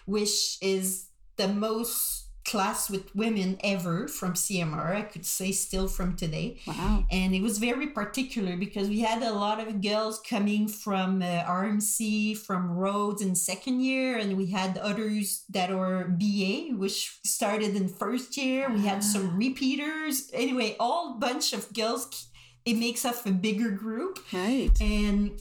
which 0.07 0.59
is 0.61 1.07
the 1.37 1.49
most 1.49 2.20
class 2.51 2.91
with 2.91 3.15
women 3.15 3.51
ever 3.75 3.97
from 4.09 4.33
CMR. 4.35 4.89
I 4.97 5.03
could 5.13 5.27
say 5.39 5.53
still 5.53 5.89
from 5.97 6.17
today 6.17 6.49
Wow. 6.67 7.05
and 7.11 7.35
it 7.35 7.43
was 7.43 7.59
very 7.59 7.89
particular 8.01 8.57
because 8.57 8.89
we 8.89 9.01
had 9.11 9.23
a 9.23 9.33
lot 9.33 9.59
of 9.65 9.81
girls 9.81 10.21
coming 10.35 10.67
from 10.85 11.23
uh, 11.23 11.45
RMC, 11.61 12.37
from 12.47 12.71
Roads 12.83 13.23
in 13.23 13.35
second 13.35 13.81
year, 13.91 14.19
and 14.19 14.37
we 14.37 14.47
had 14.61 14.77
others 14.79 15.45
that 15.57 15.71
are 15.71 16.05
BA, 16.21 16.75
which 16.83 16.99
started 17.25 17.77
in 17.77 17.87
first 17.89 18.37
year. 18.37 18.69
We 18.71 18.83
had 18.93 19.03
some 19.05 19.37
repeaters. 19.37 20.31
Anyway, 20.33 20.77
all 20.81 21.19
bunch 21.19 21.53
of 21.53 21.73
girls. 21.73 22.27
It 22.65 22.77
makes 22.77 23.05
up 23.05 23.25
a 23.27 23.33
bigger 23.33 23.71
group, 23.85 24.19
Right. 24.33 24.71
and 24.81 25.41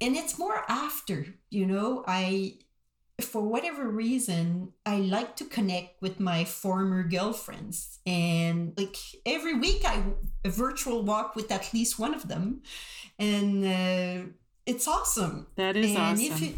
and 0.00 0.12
it's 0.16 0.38
more 0.38 0.58
after. 0.68 1.18
You 1.50 1.66
know, 1.66 2.04
I 2.06 2.58
for 3.20 3.42
whatever 3.42 3.88
reason, 3.88 4.72
I 4.84 4.98
like 4.98 5.36
to 5.36 5.44
connect 5.44 6.00
with 6.02 6.20
my 6.20 6.44
former 6.44 7.02
girlfriends. 7.02 7.98
And 8.06 8.72
like 8.76 8.96
every 9.24 9.54
week, 9.54 9.82
I 9.84 10.02
a 10.44 10.50
virtual 10.50 11.02
walk 11.02 11.36
with 11.36 11.50
at 11.50 11.72
least 11.72 11.98
one 11.98 12.14
of 12.14 12.28
them. 12.28 12.62
And 13.18 13.64
uh, 13.64 14.28
it's 14.66 14.86
awesome. 14.86 15.46
That 15.56 15.76
is 15.76 15.90
and 15.90 15.98
awesome. 15.98 16.24
If 16.24 16.42
it, 16.42 16.54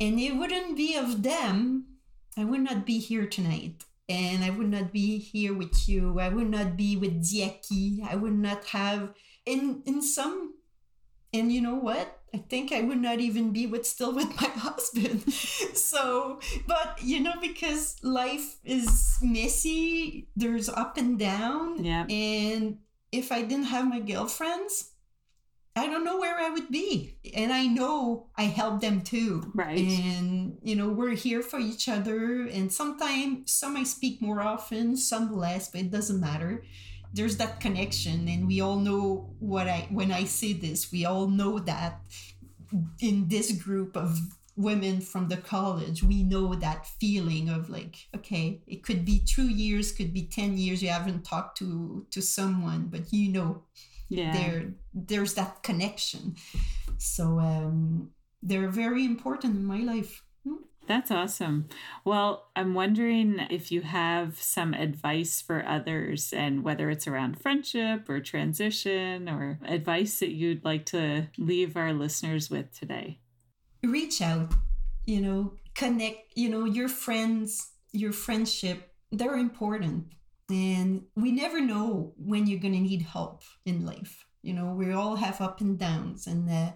and 0.00 0.18
it 0.20 0.36
wouldn't 0.36 0.76
be 0.76 0.96
of 0.96 1.22
them, 1.22 1.86
I 2.36 2.44
would 2.44 2.60
not 2.60 2.86
be 2.86 2.98
here 2.98 3.26
tonight. 3.26 3.84
And 4.08 4.42
I 4.42 4.50
would 4.50 4.70
not 4.70 4.92
be 4.92 5.18
here 5.18 5.52
with 5.52 5.88
you. 5.88 6.18
I 6.18 6.28
would 6.28 6.48
not 6.48 6.76
be 6.76 6.96
with 6.96 7.22
Diaki. 7.22 8.08
I 8.08 8.14
would 8.14 8.38
not 8.38 8.64
have 8.66 9.12
in 9.44 9.82
in 9.84 10.00
some 10.00 10.54
and 11.32 11.52
you 11.52 11.60
know 11.60 11.74
what? 11.74 12.17
I 12.34 12.38
think 12.38 12.72
I 12.72 12.82
would 12.82 13.00
not 13.00 13.20
even 13.20 13.52
be 13.52 13.66
with 13.66 13.86
still 13.86 14.14
with 14.14 14.28
my 14.40 14.48
husband. 14.56 15.32
so, 15.32 16.40
but 16.66 16.98
you 17.02 17.20
know, 17.20 17.34
because 17.40 17.96
life 18.02 18.56
is 18.64 19.16
messy, 19.22 20.28
there's 20.36 20.68
up 20.68 20.96
and 20.96 21.18
down. 21.18 21.84
Yeah. 21.84 22.06
And 22.08 22.78
if 23.12 23.32
I 23.32 23.42
didn't 23.42 23.66
have 23.66 23.88
my 23.88 24.00
girlfriends, 24.00 24.92
I 25.78 25.86
don't 25.86 26.04
know 26.04 26.18
where 26.18 26.36
I 26.36 26.50
would 26.50 26.70
be. 26.70 27.14
And 27.34 27.52
I 27.52 27.66
know 27.66 28.26
I 28.36 28.44
help 28.44 28.80
them 28.80 29.00
too. 29.02 29.50
Right. 29.54 29.78
And, 29.78 30.58
you 30.62 30.74
know, 30.74 30.88
we're 30.88 31.14
here 31.14 31.40
for 31.40 31.58
each 31.60 31.88
other. 31.88 32.46
And 32.46 32.72
sometimes 32.72 33.52
some 33.52 33.76
I 33.76 33.84
speak 33.84 34.20
more 34.20 34.40
often, 34.40 34.96
some 34.96 35.36
less, 35.36 35.70
but 35.70 35.82
it 35.82 35.90
doesn't 35.90 36.20
matter. 36.20 36.64
There's 37.12 37.36
that 37.38 37.60
connection. 37.60 38.28
And 38.28 38.46
we 38.46 38.60
all 38.60 38.76
know 38.76 39.30
what 39.38 39.68
I, 39.68 39.88
when 39.90 40.12
I 40.12 40.24
say 40.24 40.52
this, 40.52 40.92
we 40.92 41.04
all 41.04 41.28
know 41.28 41.58
that 41.60 42.00
in 43.00 43.28
this 43.28 43.52
group 43.52 43.96
of 43.96 44.18
women 44.56 45.00
from 45.00 45.28
the 45.28 45.36
college, 45.36 46.02
we 46.02 46.22
know 46.22 46.54
that 46.54 46.86
feeling 47.00 47.48
of 47.48 47.70
like, 47.70 47.96
okay, 48.16 48.60
it 48.66 48.82
could 48.82 49.04
be 49.04 49.20
two 49.20 49.48
years, 49.48 49.92
could 49.92 50.12
be 50.12 50.26
10 50.26 50.58
years 50.58 50.82
you 50.82 50.88
haven't 50.90 51.24
talked 51.24 51.56
to 51.58 52.06
to 52.10 52.20
someone, 52.20 52.88
but 52.90 53.12
you 53.12 53.30
know 53.32 53.62
Yeah. 54.08 54.32
there 54.32 54.74
there's 54.94 55.34
that 55.34 55.62
connection 55.62 56.34
so 56.98 57.38
um 57.38 58.10
they're 58.42 58.70
very 58.70 59.04
important 59.04 59.56
in 59.56 59.64
my 59.64 59.80
life? 59.80 60.22
That's 60.88 61.10
awesome. 61.10 61.68
Well, 62.04 62.48
I'm 62.56 62.74
wondering 62.74 63.46
if 63.50 63.70
you 63.70 63.82
have 63.82 64.40
some 64.40 64.74
advice 64.74 65.40
for 65.40 65.64
others 65.64 66.32
and 66.32 66.64
whether 66.64 66.90
it's 66.90 67.06
around 67.06 67.40
friendship 67.40 68.08
or 68.08 68.20
transition 68.20 69.28
or 69.28 69.60
advice 69.64 70.18
that 70.18 70.32
you'd 70.32 70.64
like 70.64 70.86
to 70.86 71.28
leave 71.36 71.76
our 71.76 71.92
listeners 71.92 72.50
with 72.50 72.72
today. 72.76 73.20
reach 73.84 74.20
out 74.20 74.52
you 75.08 75.22
know 75.22 75.54
connect 75.74 76.36
you 76.36 76.48
know 76.50 76.64
your 76.66 76.88
friends 76.88 77.70
your 77.92 78.12
friendship 78.12 78.92
they're 79.10 79.36
important 79.36 80.04
and 80.50 81.02
we 81.16 81.32
never 81.32 81.60
know 81.60 82.12
when 82.18 82.46
you're 82.46 82.60
going 82.60 82.74
to 82.74 82.80
need 82.80 83.02
help 83.02 83.42
in 83.64 83.86
life 83.86 84.26
you 84.42 84.52
know 84.52 84.74
we 84.74 84.92
all 84.92 85.16
have 85.16 85.40
up 85.40 85.62
and 85.62 85.78
downs 85.78 86.26
and 86.26 86.50
uh, 86.50 86.70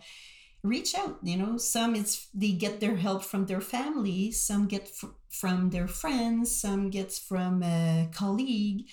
reach 0.63 0.95
out 0.95 1.19
you 1.23 1.37
know 1.37 1.57
some 1.57 1.95
it's 1.95 2.29
they 2.35 2.53
get 2.53 2.79
their 2.81 2.97
help 2.97 3.23
from 3.25 3.47
their 3.47 3.61
family 3.61 4.31
some 4.31 4.67
get 4.69 4.83
f- 4.85 5.11
from 5.29 5.71
their 5.71 5.89
friends 5.89 6.55
some 6.55 6.89
gets 6.91 7.19
from 7.19 7.63
a 7.63 8.09
colleague 8.15 8.87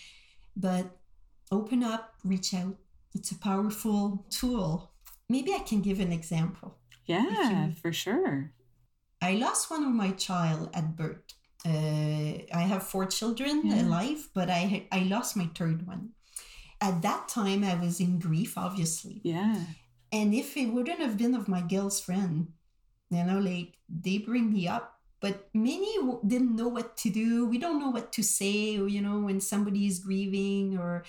but 0.55 0.97
open 1.51 1.83
up 1.83 2.15
reach 2.23 2.53
out 2.53 2.75
it's 3.13 3.31
a 3.31 3.37
powerful 3.39 4.25
tool 4.29 4.91
maybe 5.29 5.53
i 5.53 5.59
can 5.59 5.81
give 5.81 5.99
an 5.99 6.11
example 6.11 6.77
Yeah, 7.05 7.71
for 7.81 7.91
sure. 7.93 8.53
I 9.21 9.31
lost 9.35 9.71
one 9.71 9.83
of 9.83 9.91
my 10.03 10.11
child 10.27 10.69
at 10.79 10.95
birth. 10.95 11.25
Uh, 11.65 12.33
I 12.61 12.63
have 12.71 12.83
four 12.91 13.05
children 13.09 13.55
Yeah. 13.65 13.81
alive, 13.83 14.29
but 14.37 14.47
I 14.49 14.87
I 14.97 14.99
lost 15.15 15.35
my 15.35 15.49
third 15.57 15.79
one. 15.87 16.13
At 16.79 17.01
that 17.01 17.27
time, 17.27 17.61
I 17.65 17.75
was 17.85 17.99
in 17.99 18.19
grief, 18.19 18.57
obviously. 18.57 19.21
Yeah. 19.23 19.57
And 20.11 20.33
if 20.33 20.57
it 20.57 20.67
wouldn't 20.67 20.99
have 20.99 21.17
been 21.17 21.35
of 21.35 21.47
my 21.47 21.61
girl's 21.61 21.99
friend, 21.99 22.53
you 23.09 23.23
know, 23.23 23.39
like 23.39 23.73
they 23.87 24.19
bring 24.19 24.51
me 24.51 24.67
up, 24.67 24.99
but 25.19 25.49
many 25.53 25.97
w- 25.97 26.19
didn't 26.25 26.55
know 26.55 26.67
what 26.67 26.97
to 26.97 27.09
do. 27.09 27.45
We 27.45 27.57
don't 27.57 27.79
know 27.79 27.89
what 27.89 28.11
to 28.13 28.23
say, 28.23 28.71
you 28.73 29.01
know, 29.01 29.19
when 29.19 29.41
somebody 29.41 29.85
is 29.87 29.99
grieving, 29.99 30.77
or 30.77 31.03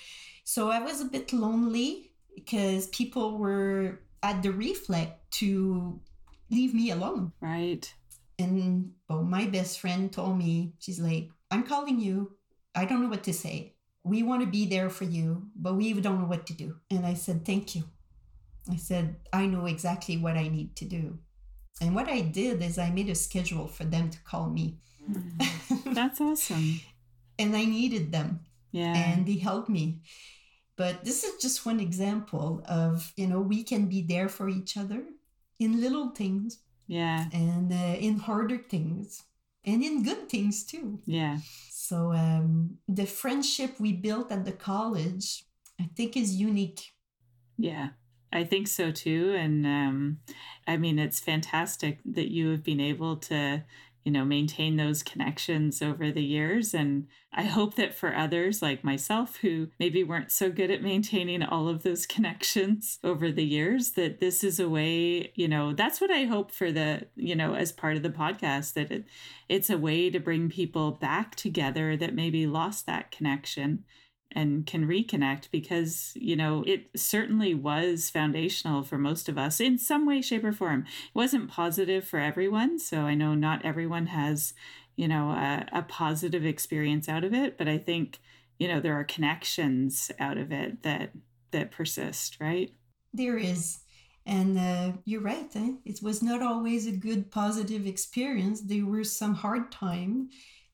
so 0.45 0.71
I 0.71 0.81
was 0.81 1.01
a 1.01 1.07
bit 1.07 1.33
lonely 1.33 2.13
because 2.35 2.89
people 2.89 3.39
were 3.39 4.01
at 4.23 4.43
the 4.43 4.53
reflect 4.53 5.31
to 5.33 6.01
leave 6.51 6.75
me 6.75 6.91
alone. 6.91 7.33
Right. 7.41 7.93
And 8.39 8.93
well, 9.09 9.23
my 9.23 9.47
best 9.47 9.81
friend 9.81 10.13
told 10.13 10.39
me, 10.39 10.73
she's 10.79 11.01
like, 11.01 11.31
I'm 11.51 11.63
calling 11.63 12.01
you. 12.01 12.33
I 12.75 12.85
don't 12.85 13.03
know 13.03 13.09
what 13.09 13.25
to 13.25 13.35
say. 13.35 13.75
We 14.03 14.23
want 14.23 14.41
to 14.43 14.47
be 14.47 14.67
there 14.67 14.89
for 14.89 15.05
you, 15.05 15.49
but 15.55 15.75
we 15.75 15.93
don't 15.93 16.21
know 16.21 16.27
what 16.27 16.47
to 16.47 16.55
do. 16.55 16.77
And 16.91 17.05
I 17.05 17.15
said, 17.15 17.45
Thank 17.45 17.75
you. 17.75 17.85
I 18.69 18.77
said, 18.77 19.17
I 19.33 19.47
know 19.47 19.67
exactly 19.67 20.17
what 20.17 20.37
I 20.37 20.49
need 20.49 20.77
to 20.77 20.85
do. 20.85 21.19
And 21.81 21.95
what 21.95 22.09
I 22.09 22.21
did 22.21 22.63
is 22.63 22.79
I 22.79 22.91
made 22.91 23.09
a 23.09 23.15
schedule 23.15 23.67
for 23.67 23.85
them 23.85 24.11
to 24.11 24.19
call 24.23 24.51
me. 24.51 24.79
That's 25.87 26.21
awesome. 26.21 26.81
and 27.39 27.57
I 27.57 27.65
needed 27.65 28.13
them 28.13 28.41
Yeah. 28.73 28.95
and 28.95 29.27
they 29.27 29.37
helped 29.39 29.69
me. 29.69 30.03
But 30.77 31.05
this 31.05 31.25
is 31.25 31.41
just 31.43 31.67
one 31.67 31.81
example 31.81 32.63
of, 32.69 33.13
you 33.17 33.27
know, 33.27 33.41
we 33.41 33.63
can 33.65 33.87
be 33.87 34.03
there 34.03 34.29
for 34.29 34.49
each 34.49 34.77
other 34.77 35.03
in 35.59 35.81
little 35.81 36.11
things 36.11 36.59
yeah. 36.87 37.27
and 37.33 37.73
uh, 37.73 37.97
in 37.99 38.19
harder 38.19 38.59
things 38.59 39.23
and 39.65 39.83
in 39.83 40.03
good 40.03 40.29
things 40.29 40.65
too. 40.65 41.01
Yeah. 41.07 41.39
So 41.71 42.13
um, 42.13 42.79
the 42.89 43.07
friendship 43.07 43.79
we 43.81 43.93
built 43.93 44.31
at 44.33 44.45
the 44.45 44.53
college, 44.53 45.45
I 45.81 45.89
think, 45.97 46.17
is 46.17 46.35
unique. 46.35 46.93
Yeah, 47.59 47.89
I 48.33 48.45
think 48.45 48.69
so 48.69 48.91
too. 48.91 49.35
And 49.37 49.67
um, 49.67 50.19
I 50.67 50.77
mean, 50.77 50.99
it's 50.99 51.21
fantastic 51.21 51.99
that 52.05 52.31
you 52.31 52.51
have 52.51 52.63
been 52.63 52.81
able 52.81 53.17
to, 53.17 53.65
you 54.05 54.13
know, 54.13 54.25
maintain 54.25 54.77
those 54.77 55.03
connections 55.03 55.83
over 55.83 56.13
the 56.13 56.23
years. 56.23 56.73
And 56.73 57.09
I 57.33 57.43
hope 57.43 57.75
that 57.75 57.95
for 57.95 58.15
others 58.15 58.63
like 58.63 58.85
myself 58.85 59.39
who 59.39 59.69
maybe 59.81 60.05
weren't 60.05 60.31
so 60.31 60.51
good 60.51 60.71
at 60.71 60.83
maintaining 60.83 61.43
all 61.43 61.69
of 61.69 61.83
those 61.83 62.07
connections 62.07 63.01
over 63.03 63.33
the 63.33 63.45
years, 63.45 63.93
that 63.93 64.21
this 64.21 64.45
is 64.45 64.61
a 64.61 64.69
way, 64.69 65.33
you 65.35 65.49
know, 65.49 65.73
that's 65.73 66.01
what 66.01 66.13
I 66.13 66.25
hope 66.25 66.53
for 66.53 66.71
the, 66.71 67.07
you 67.17 67.35
know, 67.35 67.55
as 67.55 67.73
part 67.73 67.97
of 67.97 68.05
the 68.05 68.11
podcast, 68.11 68.75
that 68.75 68.93
it, 68.93 69.05
it's 69.49 69.71
a 69.71 69.79
way 69.79 70.09
to 70.09 70.21
bring 70.21 70.49
people 70.49 70.93
back 70.93 71.35
together 71.35 71.97
that 71.97 72.15
maybe 72.15 72.47
lost 72.47 72.87
that 72.87 73.11
connection 73.11 73.85
and 74.33 74.67
can 74.67 74.87
reconnect 74.87 75.51
because 75.51 76.13
you 76.15 76.37
know 76.37 76.63
it 76.67 76.89
certainly 76.97 77.55
was 77.55 78.11
foundational 78.11 78.83
for 78.83 78.99
most 78.99 79.29
of 79.29 79.37
us 79.37 79.61
in 79.61 79.79
some 79.79 80.07
way 80.07 80.21
shape 80.21 80.45
or 80.45 80.53
form. 80.53 80.81
It 80.83 81.15
wasn't 81.15 81.51
positive 81.51 82.07
for 82.07 82.19
everyone 82.19 82.79
so 82.79 83.03
i 83.03 83.15
know 83.15 83.35
not 83.35 83.65
everyone 83.65 84.07
has 84.07 84.55
you 84.97 85.09
know 85.09 85.31
a, 85.31 85.67
a 85.73 85.83
positive 85.83 86.45
experience 86.45 87.09
out 87.09 87.25
of 87.25 87.35
it 87.35 87.57
but 87.59 87.69
i 87.69 87.79
think 87.79 88.19
you 88.59 88.69
know 88.69 88.81
there 88.81 88.99
are 88.99 89.05
connections 89.05 90.11
out 90.19 90.39
of 90.39 90.53
it 90.53 90.83
that 90.83 91.11
that 91.51 91.71
persist 91.71 92.37
right? 92.41 92.73
There 93.13 93.37
is. 93.37 93.81
And 94.27 94.59
uh, 94.59 94.93
you're 95.05 95.23
right 95.23 95.51
eh? 95.57 95.73
it 95.85 96.01
was 96.03 96.23
not 96.23 96.43
always 96.43 96.87
a 96.87 96.93
good 96.93 97.31
positive 97.31 97.87
experience. 97.87 98.61
There 98.61 98.85
were 98.85 99.05
some 99.05 99.35
hard 99.35 99.73
time 99.73 100.29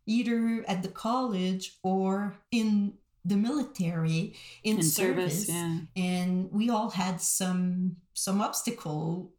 either 0.06 0.64
at 0.68 0.82
the 0.82 0.88
college 0.88 1.78
or 1.82 2.36
in 2.50 2.94
the 3.28 3.36
military 3.36 4.34
in, 4.62 4.76
in 4.76 4.82
service, 4.82 5.46
service 5.46 5.48
yeah. 5.48 5.78
and 5.96 6.50
we 6.52 6.70
all 6.70 6.90
had 6.90 7.20
some 7.20 7.96
some 8.14 8.40
obstacle. 8.40 9.32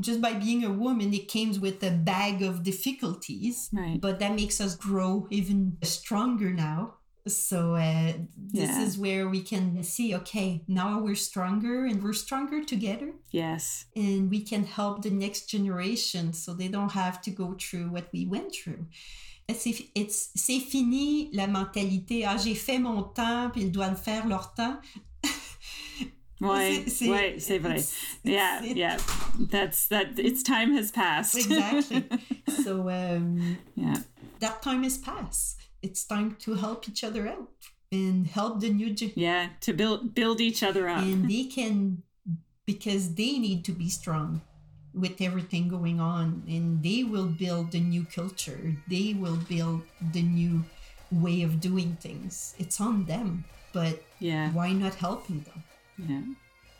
Just 0.00 0.20
by 0.20 0.32
being 0.32 0.64
a 0.64 0.72
woman 0.72 1.14
it 1.14 1.32
comes 1.32 1.60
with 1.60 1.80
a 1.84 1.90
bag 1.90 2.42
of 2.42 2.64
difficulties 2.64 3.70
right. 3.72 4.00
but 4.00 4.18
that 4.18 4.34
makes 4.34 4.60
us 4.60 4.74
grow 4.74 5.28
even 5.30 5.76
stronger 5.82 6.50
now. 6.50 6.94
So 7.28 7.76
uh, 7.76 8.14
this 8.36 8.70
yeah. 8.70 8.82
is 8.82 8.98
where 8.98 9.28
we 9.28 9.42
can 9.42 9.84
see 9.84 10.12
okay 10.16 10.64
now 10.66 10.98
we're 10.98 11.14
stronger 11.14 11.84
and 11.84 12.02
we're 12.02 12.14
stronger 12.14 12.64
together. 12.64 13.12
Yes. 13.30 13.86
And 13.94 14.28
we 14.28 14.42
can 14.42 14.64
help 14.64 15.02
the 15.02 15.10
next 15.10 15.46
generation 15.46 16.32
so 16.32 16.52
they 16.52 16.68
don't 16.68 16.92
have 16.92 17.22
to 17.22 17.30
go 17.30 17.54
through 17.60 17.90
what 17.90 18.08
we 18.12 18.26
went 18.26 18.52
through 18.52 18.86
c'est 19.54 20.60
fini 20.60 21.30
la 21.32 21.46
mentalité 21.46 22.24
ah 22.24 22.36
j'ai 22.36 22.54
fait 22.54 22.78
mon 22.78 23.02
temps 23.02 23.50
puis 23.52 23.62
ils 23.62 23.72
doivent 23.72 24.00
faire 24.00 24.26
leur 24.26 24.54
temps 24.54 24.78
Ouais, 26.42 26.84
c'est, 26.88 27.08
ouais, 27.08 27.36
c'est 27.38 27.58
vrai. 27.58 27.80
Yeah, 28.24 28.62
yeah. 28.64 28.96
That's 29.38 29.86
that. 29.88 30.18
Its 30.18 30.42
time 30.42 30.76
has 30.76 30.90
passed. 30.90 31.36
exactly. 31.36 32.04
So 32.64 32.90
um, 32.90 33.58
yeah, 33.76 33.94
that 34.40 34.60
time 34.60 34.82
has 34.82 34.98
passed. 34.98 35.58
It's 35.82 36.04
time 36.04 36.36
to 36.40 36.54
help 36.54 36.88
each 36.88 37.04
other 37.04 37.28
out 37.28 37.48
and 37.92 38.26
help 38.26 38.60
the 38.60 38.70
new. 38.70 38.92
Yeah, 39.14 39.50
to 39.60 39.72
build 39.72 40.14
build 40.14 40.40
each 40.40 40.64
other 40.64 40.88
up. 40.88 41.02
And 41.02 41.30
they 41.30 41.44
can, 41.44 42.02
because 42.66 43.14
they 43.14 43.38
need 43.38 43.64
to 43.66 43.72
be 43.72 43.88
strong 43.88 44.42
with 44.94 45.20
everything 45.20 45.68
going 45.68 46.00
on, 46.00 46.42
and 46.48 46.82
they 46.82 47.02
will 47.04 47.26
build 47.26 47.72
the 47.72 47.80
new 47.80 48.04
culture. 48.04 48.76
They 48.88 49.14
will 49.14 49.36
build 49.36 49.82
the 50.12 50.22
new 50.22 50.64
way 51.10 51.42
of 51.42 51.60
doing 51.60 51.96
things. 52.00 52.54
It's 52.58 52.80
on 52.80 53.04
them, 53.04 53.44
but 53.72 54.02
yeah, 54.18 54.50
why 54.52 54.72
not 54.72 54.94
helping 54.94 55.40
them? 55.42 55.64
Yeah. 55.98 56.34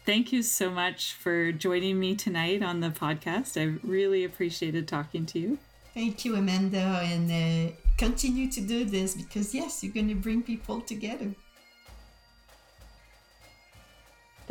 Thank 0.04 0.32
you 0.32 0.42
so 0.42 0.68
much 0.68 1.12
for 1.14 1.52
joining 1.52 2.00
me 2.00 2.16
tonight 2.16 2.62
on 2.62 2.80
the 2.80 2.88
podcast. 2.88 3.60
I 3.60 3.78
really 3.86 4.24
appreciated 4.24 4.88
talking 4.88 5.26
to 5.26 5.38
you. 5.38 5.58
Thank 5.94 6.24
you, 6.24 6.34
Amanda, 6.34 7.00
and 7.04 7.30
uh, 7.30 7.72
continue 7.98 8.50
to 8.50 8.60
do 8.60 8.84
this 8.84 9.14
because, 9.14 9.54
yes, 9.54 9.84
you're 9.84 9.92
going 9.92 10.08
to 10.08 10.14
bring 10.14 10.42
people 10.42 10.80
together. 10.80 11.34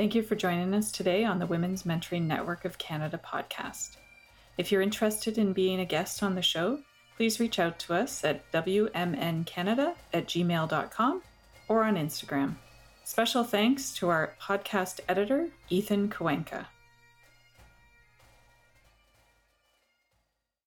Thank 0.01 0.15
you 0.15 0.23
for 0.23 0.33
joining 0.33 0.73
us 0.73 0.91
today 0.91 1.23
on 1.23 1.37
the 1.37 1.45
Women's 1.45 1.83
Mentoring 1.83 2.23
Network 2.23 2.65
of 2.65 2.79
Canada 2.79 3.21
podcast. 3.23 3.97
If 4.57 4.71
you're 4.71 4.81
interested 4.81 5.37
in 5.37 5.53
being 5.53 5.79
a 5.79 5.85
guest 5.85 6.23
on 6.23 6.33
the 6.33 6.41
show, 6.41 6.79
please 7.17 7.39
reach 7.39 7.59
out 7.59 7.77
to 7.81 7.93
us 7.93 8.23
at 8.23 8.51
wmncanada 8.51 9.93
at 10.11 10.25
gmail.com 10.25 11.21
or 11.67 11.83
on 11.83 11.97
Instagram. 11.97 12.55
Special 13.03 13.43
thanks 13.43 13.93
to 13.97 14.09
our 14.09 14.33
podcast 14.41 15.01
editor, 15.07 15.49
Ethan 15.69 16.09
Kowenka. 16.09 16.65